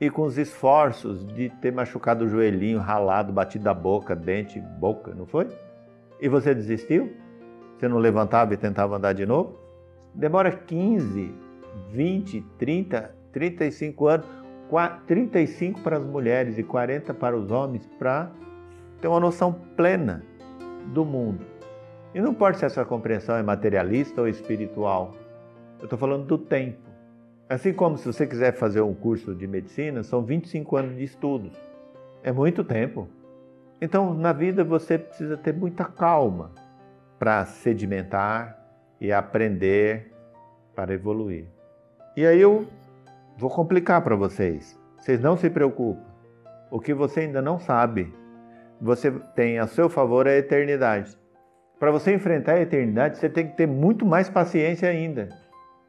e 0.00 0.10
com 0.10 0.22
os 0.22 0.36
esforços 0.36 1.24
de 1.24 1.48
ter 1.48 1.70
machucado 1.70 2.24
o 2.24 2.28
joelhinho, 2.28 2.80
ralado, 2.80 3.32
batido 3.32 3.70
a 3.70 3.74
boca, 3.74 4.16
dente, 4.16 4.58
boca, 4.58 5.14
não 5.14 5.26
foi? 5.26 5.46
E 6.20 6.28
você 6.28 6.52
desistiu? 6.52 7.14
Você 7.78 7.86
não 7.86 7.98
levantava 7.98 8.52
e 8.52 8.56
tentava 8.56 8.96
andar 8.96 9.12
de 9.12 9.24
novo? 9.24 9.60
Demora 10.12 10.50
15, 10.50 11.41
20, 11.90 12.40
30, 12.58 13.14
35 13.32 14.06
anos, 14.06 14.26
35 15.06 15.80
para 15.80 15.98
as 15.98 16.04
mulheres 16.04 16.58
e 16.58 16.62
40 16.62 17.12
para 17.14 17.36
os 17.36 17.50
homens 17.50 17.86
para 17.98 18.30
ter 19.00 19.08
uma 19.08 19.20
noção 19.20 19.52
plena 19.76 20.24
do 20.92 21.04
mundo. 21.04 21.44
E 22.14 22.20
não 22.20 22.30
importa 22.30 22.58
se 22.58 22.64
essa 22.64 22.84
compreensão 22.84 23.36
é 23.36 23.42
materialista 23.42 24.20
ou 24.20 24.28
espiritual. 24.28 25.12
Eu 25.78 25.84
estou 25.84 25.98
falando 25.98 26.26
do 26.26 26.38
tempo. 26.38 26.78
Assim 27.48 27.72
como 27.72 27.98
se 27.98 28.06
você 28.06 28.26
quiser 28.26 28.52
fazer 28.52 28.80
um 28.80 28.94
curso 28.94 29.34
de 29.34 29.46
medicina, 29.46 30.02
são 30.02 30.22
25 30.22 30.76
anos 30.76 30.96
de 30.96 31.04
estudos. 31.04 31.52
É 32.22 32.32
muito 32.32 32.62
tempo. 32.64 33.08
Então, 33.80 34.14
na 34.14 34.32
vida 34.32 34.62
você 34.62 34.96
precisa 34.96 35.36
ter 35.36 35.52
muita 35.52 35.84
calma 35.84 36.52
para 37.18 37.44
sedimentar 37.44 38.58
e 39.00 39.12
aprender 39.12 40.12
para 40.74 40.94
evoluir. 40.94 41.46
E 42.16 42.26
aí 42.26 42.40
eu 42.40 42.68
vou 43.38 43.48
complicar 43.48 44.02
para 44.02 44.14
vocês. 44.14 44.78
Vocês 44.98 45.20
não 45.20 45.36
se 45.36 45.48
preocupem. 45.48 46.04
O 46.70 46.78
que 46.78 46.92
você 46.92 47.20
ainda 47.20 47.40
não 47.40 47.58
sabe, 47.58 48.14
você 48.80 49.10
tem 49.34 49.58
a 49.58 49.66
seu 49.66 49.88
favor 49.88 50.26
a 50.26 50.32
eternidade. 50.32 51.16
Para 51.78 51.90
você 51.90 52.14
enfrentar 52.14 52.52
a 52.52 52.60
eternidade, 52.60 53.18
você 53.18 53.28
tem 53.28 53.48
que 53.48 53.56
ter 53.56 53.66
muito 53.66 54.06
mais 54.06 54.28
paciência 54.28 54.88
ainda. 54.88 55.28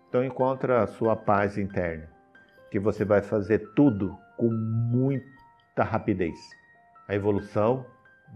Então 0.09 0.23
encontra 0.23 0.81
a 0.81 0.87
sua 0.87 1.15
paz 1.15 1.57
interna, 1.57 2.09
que 2.71 2.79
você 2.79 3.03
vai 3.03 3.21
fazer 3.21 3.59
tudo 3.75 4.17
com 4.37 4.49
muita 4.49 5.83
rapidez. 5.83 6.37
A 7.07 7.15
evolução 7.15 7.85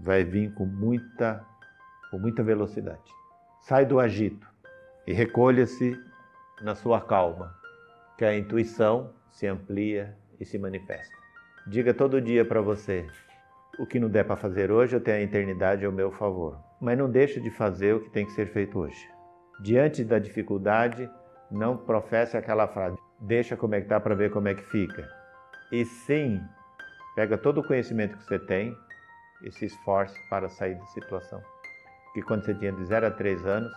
vai 0.02 0.24
vir 0.24 0.54
com 0.54 0.66
muita 0.66 1.44
com 2.12 2.18
muita 2.18 2.44
velocidade. 2.44 3.12
Sai 3.62 3.86
do 3.86 4.00
agito 4.00 4.48
e 5.06 5.14
recolha-se 5.14 5.98
na 6.62 6.76
sua 6.76 7.02
calma, 7.02 7.54
que 8.18 8.26
a 8.26 8.36
intuição 8.36 9.14
se 9.30 9.46
amplia 9.48 10.16
e 10.40 10.46
se 10.46 10.58
manifesta. 10.58 11.16
Diga 11.68 11.94
todo 11.94 12.22
dia 12.22 12.44
para 12.44 12.62
você: 12.62 13.06
o 13.78 13.86
que 13.86 14.00
não 14.00 14.10
der 14.10 14.26
para 14.26 14.36
fazer 14.36 14.72
hoje, 14.72 14.96
eu 14.96 15.02
tenho 15.02 15.18
a 15.18 15.22
eternidade 15.22 15.86
ao 15.86 15.92
meu 15.92 16.12
favor. 16.12 16.60
Mas 16.82 16.98
não 16.98 17.10
deixe 17.10 17.40
de 17.40 17.50
fazer 17.50 17.96
o 17.96 18.00
que 18.00 18.10
tem 18.10 18.26
que 18.26 18.32
ser 18.32 18.48
feito 18.48 18.80
hoje. 18.80 19.08
Diante 19.62 20.04
da 20.04 20.20
dificuldade, 20.20 21.10
não 21.50 21.78
professe 21.78 22.38
aquela 22.38 22.68
frase, 22.68 22.98
deixa 23.20 23.56
como 23.56 23.76
é 23.76 23.82
que 23.82 23.88
tá 23.88 24.00
para 24.00 24.16
ver 24.16 24.32
como 24.32 24.48
é 24.48 24.56
que 24.56 24.64
fica. 24.64 25.08
E 25.72 25.86
sim, 25.86 26.42
pega 27.16 27.38
todo 27.38 27.62
o 27.62 27.68
conhecimento 27.68 28.18
que 28.18 28.24
você 28.24 28.40
tem 28.40 28.76
e 29.44 29.52
se 29.52 29.66
esforce 29.66 30.16
para 30.30 30.50
sair 30.50 30.76
da 30.76 30.86
situação. 30.88 31.42
Que 32.14 32.22
quando 32.22 32.46
você 32.46 32.54
tinha 32.54 32.72
de 32.72 32.86
0 32.86 33.08
a 33.08 33.12
3 33.12 33.46
anos, 33.46 33.72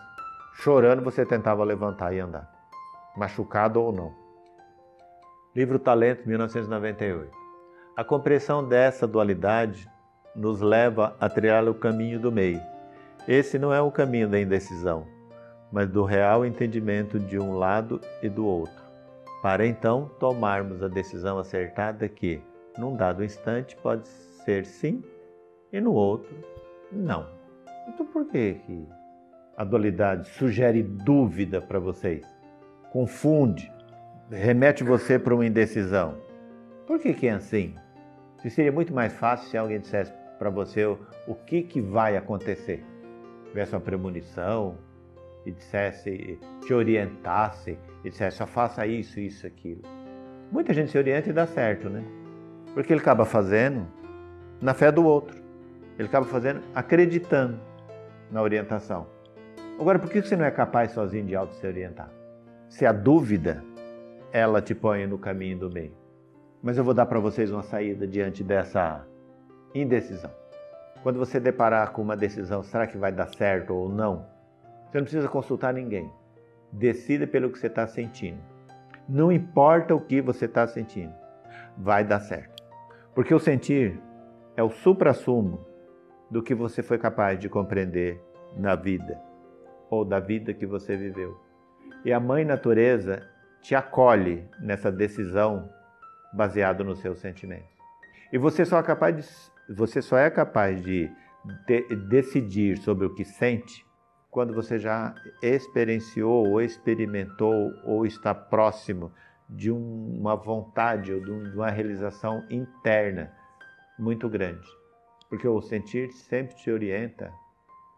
chorando 0.55 1.03
você 1.03 1.25
tentava 1.25 1.63
levantar 1.63 2.13
e 2.13 2.19
andar, 2.19 2.49
machucado 3.15 3.81
ou 3.81 3.91
não. 3.91 4.20
Livro 5.53 5.77
Talento, 5.77 6.25
1998. 6.29 7.29
A 7.97 8.05
compreensão 8.05 8.65
dessa 8.65 9.05
dualidade 9.05 9.85
nos 10.33 10.61
leva 10.61 11.13
a 11.19 11.27
trilhar 11.27 11.67
o 11.67 11.73
caminho 11.73 12.21
do 12.21 12.31
meio. 12.31 12.61
Esse 13.27 13.59
não 13.59 13.73
é 13.73 13.81
o 13.81 13.91
caminho 13.91 14.29
da 14.29 14.39
indecisão, 14.39 15.05
mas 15.69 15.89
do 15.89 16.05
real 16.05 16.45
entendimento 16.45 17.19
de 17.19 17.37
um 17.37 17.57
lado 17.57 17.99
e 18.23 18.29
do 18.29 18.45
outro, 18.45 18.81
para 19.41 19.67
então 19.67 20.09
tomarmos 20.21 20.81
a 20.81 20.87
decisão 20.87 21.37
acertada 21.37 22.07
que, 22.07 22.41
num 22.77 22.95
dado 22.95 23.21
instante, 23.21 23.75
pode 23.75 24.07
ser 24.07 24.65
sim 24.65 25.03
e 25.69 25.81
no 25.81 25.91
outro, 25.91 26.33
não. 26.89 27.27
Então 27.89 28.05
por 28.05 28.25
que, 28.27 28.53
que 28.65 28.87
a 29.57 29.65
dualidade 29.65 30.29
sugere 30.29 30.81
dúvida 30.81 31.59
para 31.59 31.77
vocês? 31.77 32.25
Confunde, 32.93 33.69
remete 34.31 34.83
você 34.83 35.19
para 35.19 35.33
uma 35.33 35.45
indecisão. 35.45 36.17
Por 36.87 36.99
que, 36.99 37.13
que 37.13 37.27
é 37.27 37.31
assim? 37.31 37.75
Se 38.41 38.49
seria 38.49 38.71
muito 38.71 38.93
mais 38.93 39.13
fácil 39.13 39.49
se 39.49 39.57
alguém 39.57 39.79
dissesse 39.79 40.11
para 40.39 40.49
você 40.49 40.85
o, 40.85 40.97
o 41.27 41.35
que, 41.35 41.61
que 41.61 41.79
vai 41.79 42.17
acontecer. 42.17 42.83
Tivesse 43.45 43.73
uma 43.73 43.81
premonição, 43.81 44.77
e 45.45 45.51
dissesse, 45.51 46.39
te 46.65 46.73
orientasse 46.73 47.77
e 48.03 48.09
dissesse, 48.09 48.37
só 48.37 48.45
faça 48.45 48.85
isso, 48.85 49.19
isso, 49.19 49.45
aquilo. 49.47 49.81
Muita 50.51 50.73
gente 50.73 50.91
se 50.91 50.97
orienta 50.97 51.29
e 51.29 51.33
dá 51.33 51.47
certo, 51.47 51.89
né? 51.89 52.03
Porque 52.73 52.93
ele 52.93 53.01
acaba 53.01 53.25
fazendo 53.25 53.87
na 54.61 54.73
fé 54.73 54.91
do 54.91 55.05
outro. 55.05 55.41
Ele 55.97 56.07
acaba 56.07 56.25
fazendo 56.25 56.61
acreditando 56.73 57.59
na 58.31 58.41
orientação. 58.41 59.07
Agora, 59.79 59.97
por 59.97 60.09
que 60.09 60.21
você 60.21 60.35
não 60.35 60.45
é 60.45 60.51
capaz 60.51 60.91
sozinho 60.91 61.25
de 61.25 61.35
auto 61.35 61.55
se 61.55 61.65
orientar? 61.65 62.09
Se 62.69 62.85
a 62.85 62.91
dúvida, 62.91 63.63
ela 64.31 64.61
te 64.61 64.73
põe 64.73 65.05
no 65.05 65.17
caminho 65.17 65.59
do 65.59 65.69
meio. 65.69 65.93
Mas 66.61 66.77
eu 66.77 66.83
vou 66.83 66.93
dar 66.93 67.05
para 67.05 67.19
vocês 67.19 67.51
uma 67.51 67.63
saída 67.63 68.07
diante 68.07 68.43
dessa 68.43 69.05
indecisão. 69.73 70.31
Quando 71.03 71.17
você 71.17 71.39
deparar 71.39 71.91
com 71.91 72.01
uma 72.01 72.15
decisão, 72.15 72.61
será 72.61 72.85
que 72.85 72.97
vai 72.97 73.11
dar 73.11 73.27
certo 73.33 73.73
ou 73.73 73.89
não? 73.89 74.25
Você 74.85 74.97
não 74.97 75.03
precisa 75.03 75.27
consultar 75.27 75.73
ninguém. 75.73 76.11
Decida 76.71 77.25
pelo 77.25 77.49
que 77.49 77.57
você 77.57 77.67
está 77.67 77.87
sentindo. 77.87 78.39
Não 79.09 79.31
importa 79.31 79.95
o 79.95 79.99
que 79.99 80.21
você 80.21 80.45
está 80.45 80.67
sentindo, 80.67 81.13
vai 81.77 82.03
dar 82.03 82.19
certo. 82.19 82.63
Porque 83.13 83.33
o 83.33 83.39
sentir 83.39 83.99
é 84.55 84.63
o 84.63 84.69
supra-sumo 84.69 85.65
do 86.29 86.41
que 86.41 86.55
você 86.55 86.81
foi 86.81 86.97
capaz 86.97 87.39
de 87.39 87.49
compreender 87.49 88.21
na 88.55 88.75
vida 88.75 89.19
ou 89.89 90.05
da 90.05 90.19
vida 90.19 90.53
que 90.53 90.65
você 90.65 90.95
viveu. 90.95 91.37
E 92.05 92.13
a 92.13 92.19
Mãe 92.19 92.45
Natureza 92.45 93.27
te 93.61 93.75
acolhe 93.75 94.43
nessa 94.59 94.91
decisão 94.91 95.69
baseado 96.33 96.83
nos 96.83 96.99
seus 96.99 97.19
sentimentos. 97.19 97.69
E 98.31 98.37
você 98.37 98.65
só 98.65 98.79
é 98.79 98.83
capaz 98.83 99.15
de, 99.15 99.75
você 99.75 100.01
só 100.01 100.17
é 100.17 100.29
capaz 100.29 100.81
de, 100.81 101.11
de 101.67 101.95
decidir 102.07 102.77
sobre 102.77 103.05
o 103.05 103.13
que 103.13 103.25
sente 103.25 103.85
quando 104.29 104.53
você 104.53 104.79
já 104.79 105.13
experienciou 105.41 106.47
ou 106.47 106.61
experimentou 106.61 107.73
ou 107.83 108.05
está 108.05 108.33
próximo 108.33 109.11
de 109.49 109.69
uma 109.69 110.35
vontade 110.35 111.13
ou 111.13 111.19
de 111.19 111.29
uma 111.29 111.69
realização 111.69 112.45
interna 112.49 113.31
muito 113.99 114.29
grande. 114.29 114.67
Porque 115.29 115.47
o 115.47 115.61
sentir 115.61 116.11
sempre 116.13 116.55
te 116.55 116.71
orienta 116.71 117.31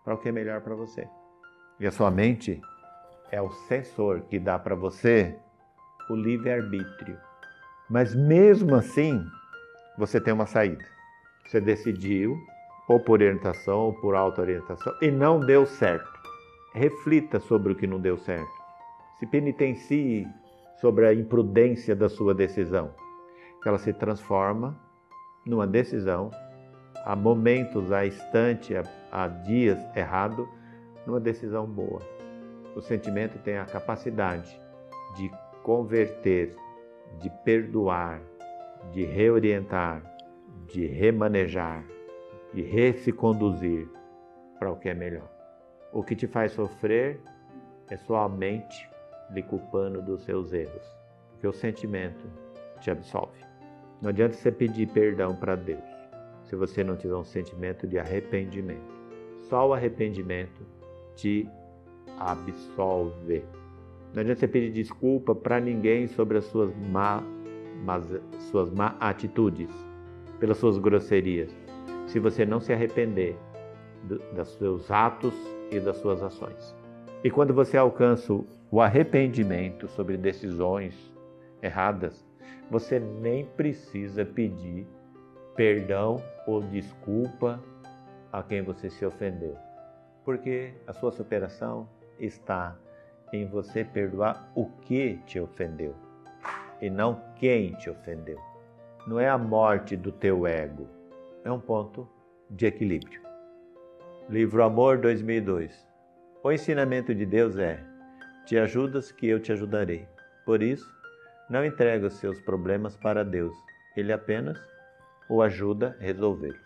para 0.04 0.16
o 0.16 0.18
que 0.18 0.30
é 0.30 0.32
melhor 0.32 0.62
para 0.62 0.76
você. 0.76 1.08
E 1.80 1.86
a 1.86 1.92
sua 1.92 2.10
mente 2.10 2.60
é 3.32 3.42
o 3.42 3.52
sensor 3.52 4.22
que 4.22 4.40
dá 4.40 4.58
para 4.58 4.76
você 4.76 5.36
o 6.10 6.16
livre-arbítrio. 6.16 7.18
Mas 7.90 8.16
mesmo 8.16 8.76
assim, 8.76 9.26
você 9.98 10.20
tem 10.20 10.34
uma 10.34 10.46
saída. 10.46 10.86
Você 11.46 11.60
decidiu, 11.60 12.38
ou 12.88 13.00
por 13.00 13.14
orientação, 13.14 13.80
ou 13.80 13.94
por 13.94 14.16
auto-orientação, 14.16 14.94
e 15.02 15.12
não 15.12 15.40
deu 15.40 15.66
certo 15.66 16.14
reflita 16.74 17.40
sobre 17.40 17.72
o 17.72 17.76
que 17.76 17.88
não 17.88 18.00
deu 18.00 18.18
certo. 18.18 18.52
Se 19.20 19.26
penitencie 19.28 20.28
sobre 20.82 21.08
a 21.08 21.14
imprudência 21.14 21.96
da 21.96 22.10
sua 22.10 22.34
decisão. 22.34 22.92
Ela 23.66 23.78
se 23.78 23.94
transforma 23.94 24.78
numa 25.46 25.66
decisão, 25.66 26.32
a 27.06 27.16
momentos, 27.16 27.92
a 27.92 28.06
instante, 28.06 28.76
a, 28.76 28.84
a 29.12 29.28
dias 29.28 29.80
errado, 29.96 30.50
numa 31.06 31.20
decisão 31.20 31.66
boa. 31.66 32.02
O 32.76 32.82
sentimento 32.82 33.38
tem 33.40 33.58
a 33.58 33.66
capacidade 33.66 34.60
de 35.16 35.32
converter, 35.64 36.56
de 37.20 37.30
perdoar, 37.44 38.22
de 38.92 39.06
reorientar, 39.06 40.04
de 40.68 40.86
remanejar, 40.86 41.84
de 42.54 42.62
re 42.62 42.94
se 42.94 43.12
conduzir 43.12 43.90
para 44.60 44.72
o 44.72 44.76
que 44.76 44.90
é 44.90 44.94
melhor. 44.94 45.30
O 45.92 46.04
que 46.04 46.16
te 46.16 46.28
faz 46.28 46.52
sofrer 46.52 47.20
é 47.90 47.98
sua 47.98 48.28
mente 48.30 48.90
lhe 49.32 49.42
culpando 49.42 50.02
dos 50.02 50.24
seus 50.24 50.54
erros, 50.54 50.86
porque 51.32 51.48
o 51.48 51.54
sentimento 51.54 52.26
te 52.80 52.92
absolve. 52.92 53.44
Não 54.02 54.10
adianta 54.10 54.36
você 54.36 54.52
pedir 54.52 54.88
perdão 54.90 55.36
para 55.36 55.56
Deus 55.56 55.84
se 56.44 56.56
você 56.56 56.84
não 56.84 56.98
tiver 56.98 57.16
um 57.16 57.24
sentimento 57.24 57.88
de 57.88 57.98
arrependimento. 57.98 58.94
Só 59.50 59.70
o 59.70 59.74
arrependimento 59.74 60.66
te 61.16 61.50
absolve. 62.20 63.46
Não 64.14 64.22
adianta 64.22 64.42
você 64.42 64.48
pedir 64.48 64.72
desculpa 64.72 65.34
para 65.34 65.60
ninguém 65.60 66.08
sobre 66.08 66.38
as 66.38 66.46
suas 66.46 66.72
má, 66.92 67.24
mas, 67.84 68.06
suas 68.52 68.70
má 68.70 68.96
atitudes, 69.00 69.70
pelas 70.40 70.58
suas 70.58 70.78
grosserias, 70.78 71.52
se 72.06 72.20
você 72.20 72.46
não 72.46 72.60
se 72.60 72.72
arrepender 72.72 73.36
do, 74.04 74.20
dos 74.36 74.50
seus 74.58 74.92
atos 74.92 75.34
e 75.72 75.80
das 75.80 75.98
suas 75.98 76.22
ações. 76.22 76.76
E 77.24 77.32
quando 77.32 77.56
você 77.56 77.76
alcança 77.76 78.34
o 78.70 78.82
arrependimento 78.82 79.88
sobre 79.88 80.16
decisões 80.16 81.12
erradas, 81.62 82.24
você 82.70 83.00
nem 83.00 83.46
precisa 83.46 84.24
pedir 84.24 84.86
perdão 85.56 86.22
ou 86.46 86.62
desculpa 86.62 87.60
a 88.32 88.44
quem 88.44 88.62
você 88.62 88.90
se 88.90 89.06
ofendeu, 89.06 89.56
porque 90.24 90.74
a 90.86 90.94
sua 90.94 91.12
superação 91.12 91.88
está 92.20 92.78
em 93.34 93.48
você 93.48 93.84
perdoar 93.84 94.52
o 94.56 94.68
que 94.68 95.18
te 95.26 95.40
ofendeu 95.40 95.96
e 96.80 96.90
não 96.90 97.22
quem 97.36 97.74
te 97.74 97.90
ofendeu. 97.90 98.40
Não 99.08 99.20
é 99.20 99.28
a 99.28 99.38
morte 99.38 99.98
do 99.98 100.12
teu 100.12 100.46
ego, 100.46 100.88
é 101.44 101.52
um 101.52 101.60
ponto 101.60 102.08
de 102.50 102.68
equilíbrio. 102.68 103.22
Livro 104.30 104.64
Amor 104.64 105.00
2002. 105.00 105.88
O 106.44 106.52
ensinamento 106.52 107.14
de 107.14 107.26
Deus 107.26 107.58
é: 107.58 107.84
te 108.46 108.58
ajudas 108.58 109.12
que 109.12 109.28
eu 109.28 109.40
te 109.40 109.52
ajudarei. 109.52 110.08
Por 110.46 110.62
isso, 110.62 110.90
não 111.50 111.66
entrega 111.66 112.08
os 112.08 112.14
seus 112.16 112.40
problemas 112.42 112.96
para 112.96 113.24
Deus. 113.24 113.56
Ele 113.96 114.14
apenas 114.14 114.58
o 115.30 115.42
ajuda 115.42 115.98
a 116.00 116.04
resolvê-los. 116.04 116.60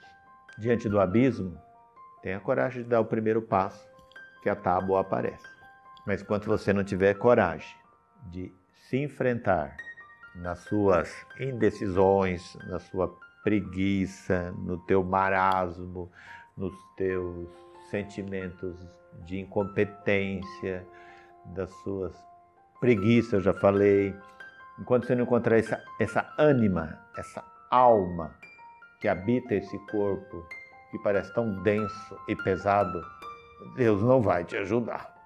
Diante 0.57 0.89
do 0.89 0.99
abismo, 0.99 1.59
tenha 2.21 2.39
coragem 2.39 2.83
de 2.83 2.89
dar 2.89 2.99
o 2.99 3.05
primeiro 3.05 3.41
passo, 3.41 3.87
que 4.41 4.49
a 4.49 4.55
tábua 4.55 5.01
aparece. 5.01 5.56
Mas 6.07 6.21
enquanto 6.21 6.45
você 6.45 6.71
não 6.71 6.85
tiver 6.85 7.15
coragem 7.15 7.75
de 8.31 8.49
se 8.71 8.95
enfrentar 8.95 9.75
nas 10.33 10.59
suas 10.59 11.13
indecisões, 11.37 12.55
na 12.69 12.79
sua 12.79 13.13
preguiça, 13.43 14.53
no 14.57 14.77
teu 14.85 15.03
marasmo, 15.03 16.09
nos 16.55 16.73
teus 16.95 17.49
sentimentos 17.89 18.77
de 19.25 19.39
incompetência, 19.39 20.87
das 21.47 21.69
suas 21.83 22.15
preguiças, 22.79 23.33
eu 23.33 23.41
já 23.41 23.53
falei. 23.53 24.15
Enquanto 24.79 25.07
você 25.07 25.15
não 25.15 25.23
encontrar 25.23 25.57
essa, 25.57 25.83
essa 25.99 26.33
ânima, 26.37 26.99
essa 27.17 27.43
alma 27.69 28.33
que 29.01 29.09
habita 29.09 29.55
esse 29.55 29.77
corpo, 29.87 30.47
que 30.89 30.99
parece 30.99 31.33
tão 31.33 31.61
denso 31.63 32.17
e 32.29 32.35
pesado, 32.37 33.01
Deus 33.75 34.01
não 34.01 34.21
vai 34.21 34.45
te 34.45 34.55
ajudar. 34.55 35.16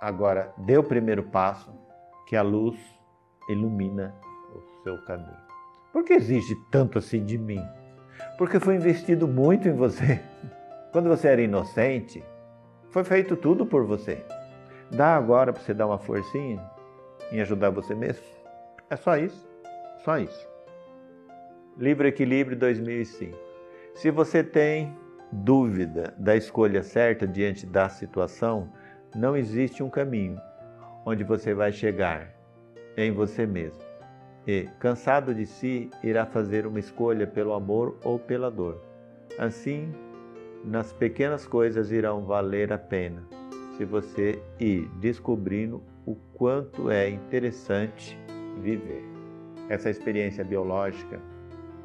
Agora, 0.00 0.52
dê 0.58 0.76
o 0.76 0.82
primeiro 0.82 1.22
passo, 1.24 1.72
que 2.26 2.36
a 2.36 2.42
luz 2.42 2.78
ilumina 3.48 4.14
o 4.54 4.82
seu 4.82 5.02
caminho. 5.04 5.44
Por 5.92 6.04
que 6.04 6.14
exige 6.14 6.54
tanto 6.70 6.98
assim 6.98 7.24
de 7.24 7.38
mim? 7.38 7.62
Porque 8.36 8.58
foi 8.58 8.76
investido 8.76 9.28
muito 9.28 9.68
em 9.68 9.72
você. 9.72 10.20
Quando 10.92 11.08
você 11.08 11.28
era 11.28 11.42
inocente, 11.42 12.24
foi 12.90 13.04
feito 13.04 13.36
tudo 13.36 13.66
por 13.66 13.84
você. 13.84 14.24
Dá 14.90 15.16
agora 15.16 15.52
para 15.52 15.62
você 15.62 15.74
dar 15.74 15.86
uma 15.86 15.98
forcinha 15.98 16.62
em 17.32 17.40
ajudar 17.40 17.70
você 17.70 17.94
mesmo? 17.94 18.24
É 18.88 18.96
só 18.96 19.16
isso. 19.16 19.48
Só 20.04 20.18
isso. 20.18 20.48
Livro 21.76 22.06
Equilíbrio 22.06 22.56
2005. 22.56 23.36
Se 23.94 24.10
você 24.10 24.44
tem 24.44 24.96
dúvida 25.32 26.14
da 26.16 26.36
escolha 26.36 26.82
certa 26.82 27.26
diante 27.26 27.66
da 27.66 27.88
situação, 27.88 28.70
não 29.14 29.36
existe 29.36 29.82
um 29.82 29.88
caminho 29.88 30.40
onde 31.04 31.22
você 31.22 31.54
vai 31.54 31.72
chegar 31.72 32.34
em 32.96 33.12
você 33.12 33.46
mesmo. 33.46 33.82
E, 34.46 34.68
cansado 34.78 35.34
de 35.34 35.46
si, 35.46 35.90
irá 36.02 36.26
fazer 36.26 36.66
uma 36.66 36.78
escolha 36.78 37.26
pelo 37.26 37.54
amor 37.54 37.96
ou 38.04 38.18
pela 38.18 38.50
dor. 38.50 38.82
Assim, 39.38 39.92
nas 40.64 40.92
pequenas 40.92 41.46
coisas 41.46 41.90
irão 41.90 42.24
valer 42.24 42.72
a 42.72 42.78
pena, 42.78 43.22
se 43.76 43.84
você 43.84 44.42
ir 44.60 44.88
descobrindo 45.00 45.82
o 46.06 46.14
quanto 46.34 46.90
é 46.90 47.08
interessante 47.08 48.18
viver. 48.60 49.02
Essa 49.68 49.88
experiência 49.88 50.44
biológica 50.44 51.18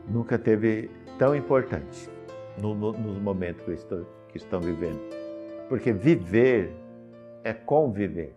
nunca 0.07 0.37
teve 0.37 0.89
tão 1.17 1.35
importante 1.35 2.09
no, 2.61 2.75
no, 2.75 2.91
nos 2.91 3.17
momentos 3.19 3.63
que, 3.63 4.05
que 4.29 4.37
estão 4.37 4.59
vivendo. 4.59 4.99
Porque 5.69 5.93
viver 5.93 6.73
é 7.43 7.53
conviver. 7.53 8.35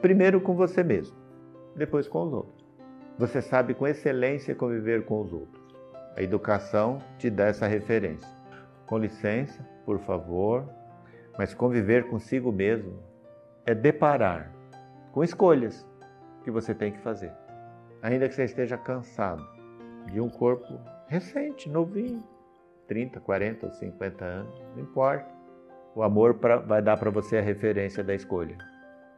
Primeiro 0.00 0.40
com 0.40 0.54
você 0.54 0.82
mesmo, 0.82 1.16
depois 1.76 2.06
com 2.06 2.24
os 2.24 2.32
outros. 2.32 2.66
Você 3.18 3.42
sabe 3.42 3.74
com 3.74 3.86
excelência 3.86 4.54
conviver 4.54 5.04
com 5.04 5.20
os 5.20 5.32
outros. 5.32 5.62
A 6.16 6.22
educação 6.22 7.02
te 7.18 7.28
dá 7.28 7.46
essa 7.46 7.66
referência. 7.66 8.28
Com 8.86 8.98
licença, 8.98 9.62
por 9.84 9.98
favor, 10.00 10.68
mas 11.36 11.54
conviver 11.54 12.08
consigo 12.08 12.50
mesmo 12.52 12.98
é 13.66 13.74
deparar 13.74 14.52
com 15.12 15.22
escolhas 15.22 15.86
que 16.44 16.50
você 16.50 16.74
tem 16.74 16.92
que 16.92 16.98
fazer. 16.98 17.32
Ainda 18.02 18.28
que 18.28 18.34
você 18.34 18.44
esteja 18.44 18.78
cansado 18.78 19.44
de 20.06 20.20
um 20.20 20.28
corpo 20.28 20.78
recente, 21.08 21.68
novinho, 21.68 22.22
30, 22.86 23.20
40 23.20 23.66
ou 23.66 23.72
50 23.72 24.24
anos, 24.24 24.62
não 24.74 24.82
importa. 24.82 25.37
O 25.98 26.02
amor 26.04 26.34
pra, 26.34 26.58
vai 26.58 26.80
dar 26.80 26.96
para 26.96 27.10
você 27.10 27.38
a 27.38 27.42
referência 27.42 28.04
da 28.04 28.14
escolha. 28.14 28.56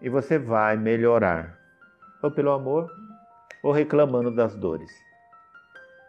E 0.01 0.09
você 0.09 0.39
vai 0.39 0.79
melhorar, 0.79 1.59
ou 2.23 2.31
pelo 2.31 2.53
amor, 2.53 2.91
ou 3.63 3.71
reclamando 3.71 4.35
das 4.35 4.57
dores. 4.57 4.91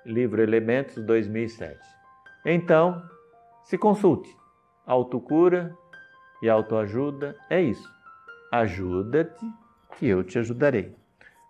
Livro 0.06 0.42
Elementos 0.42 0.96
2007. 1.04 1.78
Então, 2.46 3.04
se 3.66 3.78
consulte. 3.78 4.34
Autocura 4.88 5.76
e 6.42 6.50
autoajuda 6.50 7.36
é 7.50 7.62
isso. 7.62 7.94
Ajuda-te 8.50 9.46
que 9.98 10.08
eu 10.08 10.24
te 10.24 10.40
ajudarei. 10.40 10.96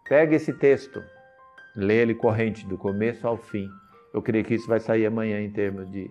Pega 0.10 0.36
esse 0.36 0.52
texto, 0.52 1.00
lê 1.76 1.98
ele 1.98 2.16
corrente 2.16 2.66
do 2.66 2.76
começo 2.76 3.28
ao 3.28 3.38
fim. 3.38 3.70
Eu 4.16 4.24
creio 4.24 4.44
que 4.44 4.56
isso 4.56 4.68
vai 4.68 4.80
sair 4.80 5.06
amanhã 5.06 5.40
em 5.40 5.52
termos 5.52 5.88
de 5.92 6.10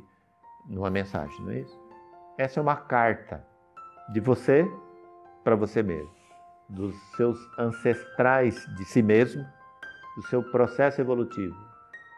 numa 0.69 0.91
mensagem, 0.91 1.37
não 1.41 1.51
é 1.51 1.59
isso? 1.59 1.80
Essa 2.41 2.59
é 2.59 2.63
uma 2.63 2.75
carta 2.77 3.45
de 4.09 4.19
você 4.19 4.67
para 5.45 5.55
você 5.55 5.83
mesmo, 5.83 6.11
dos 6.71 6.95
seus 7.15 7.39
ancestrais 7.59 8.65
de 8.79 8.85
si 8.87 9.03
mesmo, 9.03 9.47
do 10.17 10.23
seu 10.23 10.43
processo 10.43 11.03
evolutivo. 11.03 11.55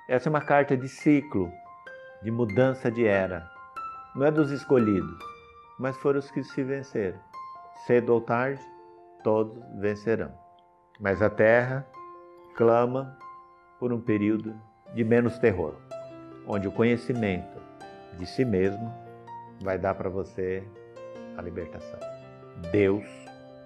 Essa 0.08 0.28
é 0.28 0.30
uma 0.30 0.40
carta 0.40 0.76
de 0.76 0.86
ciclo, 0.86 1.50
de 2.22 2.30
mudança 2.30 2.88
de 2.88 3.04
era. 3.04 3.50
Não 4.14 4.24
é 4.24 4.30
dos 4.30 4.52
escolhidos, 4.52 5.18
mas 5.76 5.96
foram 5.96 6.20
os 6.20 6.30
que 6.30 6.44
se 6.44 6.62
venceram. 6.62 7.18
Cedo 7.84 8.14
ou 8.14 8.20
tarde, 8.20 8.62
todos 9.24 9.60
vencerão. 9.80 10.32
Mas 11.00 11.20
a 11.20 11.28
terra 11.28 11.84
clama 12.54 13.18
por 13.76 13.92
um 13.92 14.00
período 14.00 14.54
de 14.94 15.02
menos 15.02 15.36
terror, 15.40 15.74
onde 16.46 16.68
o 16.68 16.72
conhecimento 16.72 17.60
de 18.16 18.24
si 18.24 18.44
mesmo 18.44 19.01
vai 19.62 19.78
dar 19.78 19.94
para 19.94 20.08
você 20.08 20.62
a 21.36 21.42
libertação. 21.42 21.98
Deus 22.70 23.04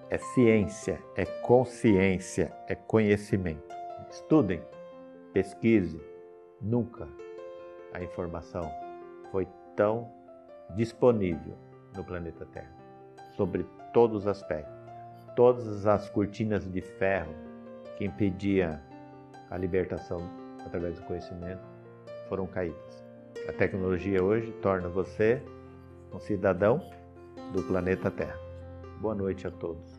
é 0.09 0.19
ciência, 0.19 1.03
é 1.17 1.25
consciência, 1.25 2.53
é 2.69 2.75
conhecimento. 2.75 3.75
Estudem, 4.11 4.63
pesquise. 5.33 6.01
Nunca 6.61 7.07
a 7.93 8.03
informação 8.03 8.71
foi 9.31 9.47
tão 9.75 10.11
disponível 10.75 11.57
no 11.95 12.05
planeta 12.05 12.47
Terra, 12.47 12.75
sobre 13.37 13.67
todos 13.93 14.23
os 14.23 14.27
aspectos. 14.27 14.75
Todas 15.35 15.87
as 15.87 16.09
cortinas 16.09 16.71
de 16.71 16.81
ferro 16.81 17.35
que 17.97 18.05
impediam 18.05 18.81
a 19.51 19.59
libertação 19.59 20.19
através 20.65 20.99
do 20.99 21.05
conhecimento 21.05 21.63
foram 22.29 22.47
caídas. 22.47 23.05
A 23.49 23.53
tecnologia 23.53 24.23
hoje 24.23 24.51
torna 24.63 24.89
você 24.89 25.43
um 26.17 26.21
cidadão 26.21 26.81
do 27.53 27.63
planeta 27.63 28.11
Terra. 28.11 28.39
Boa 29.01 29.15
noite 29.15 29.47
a 29.47 29.51
todos. 29.51 29.96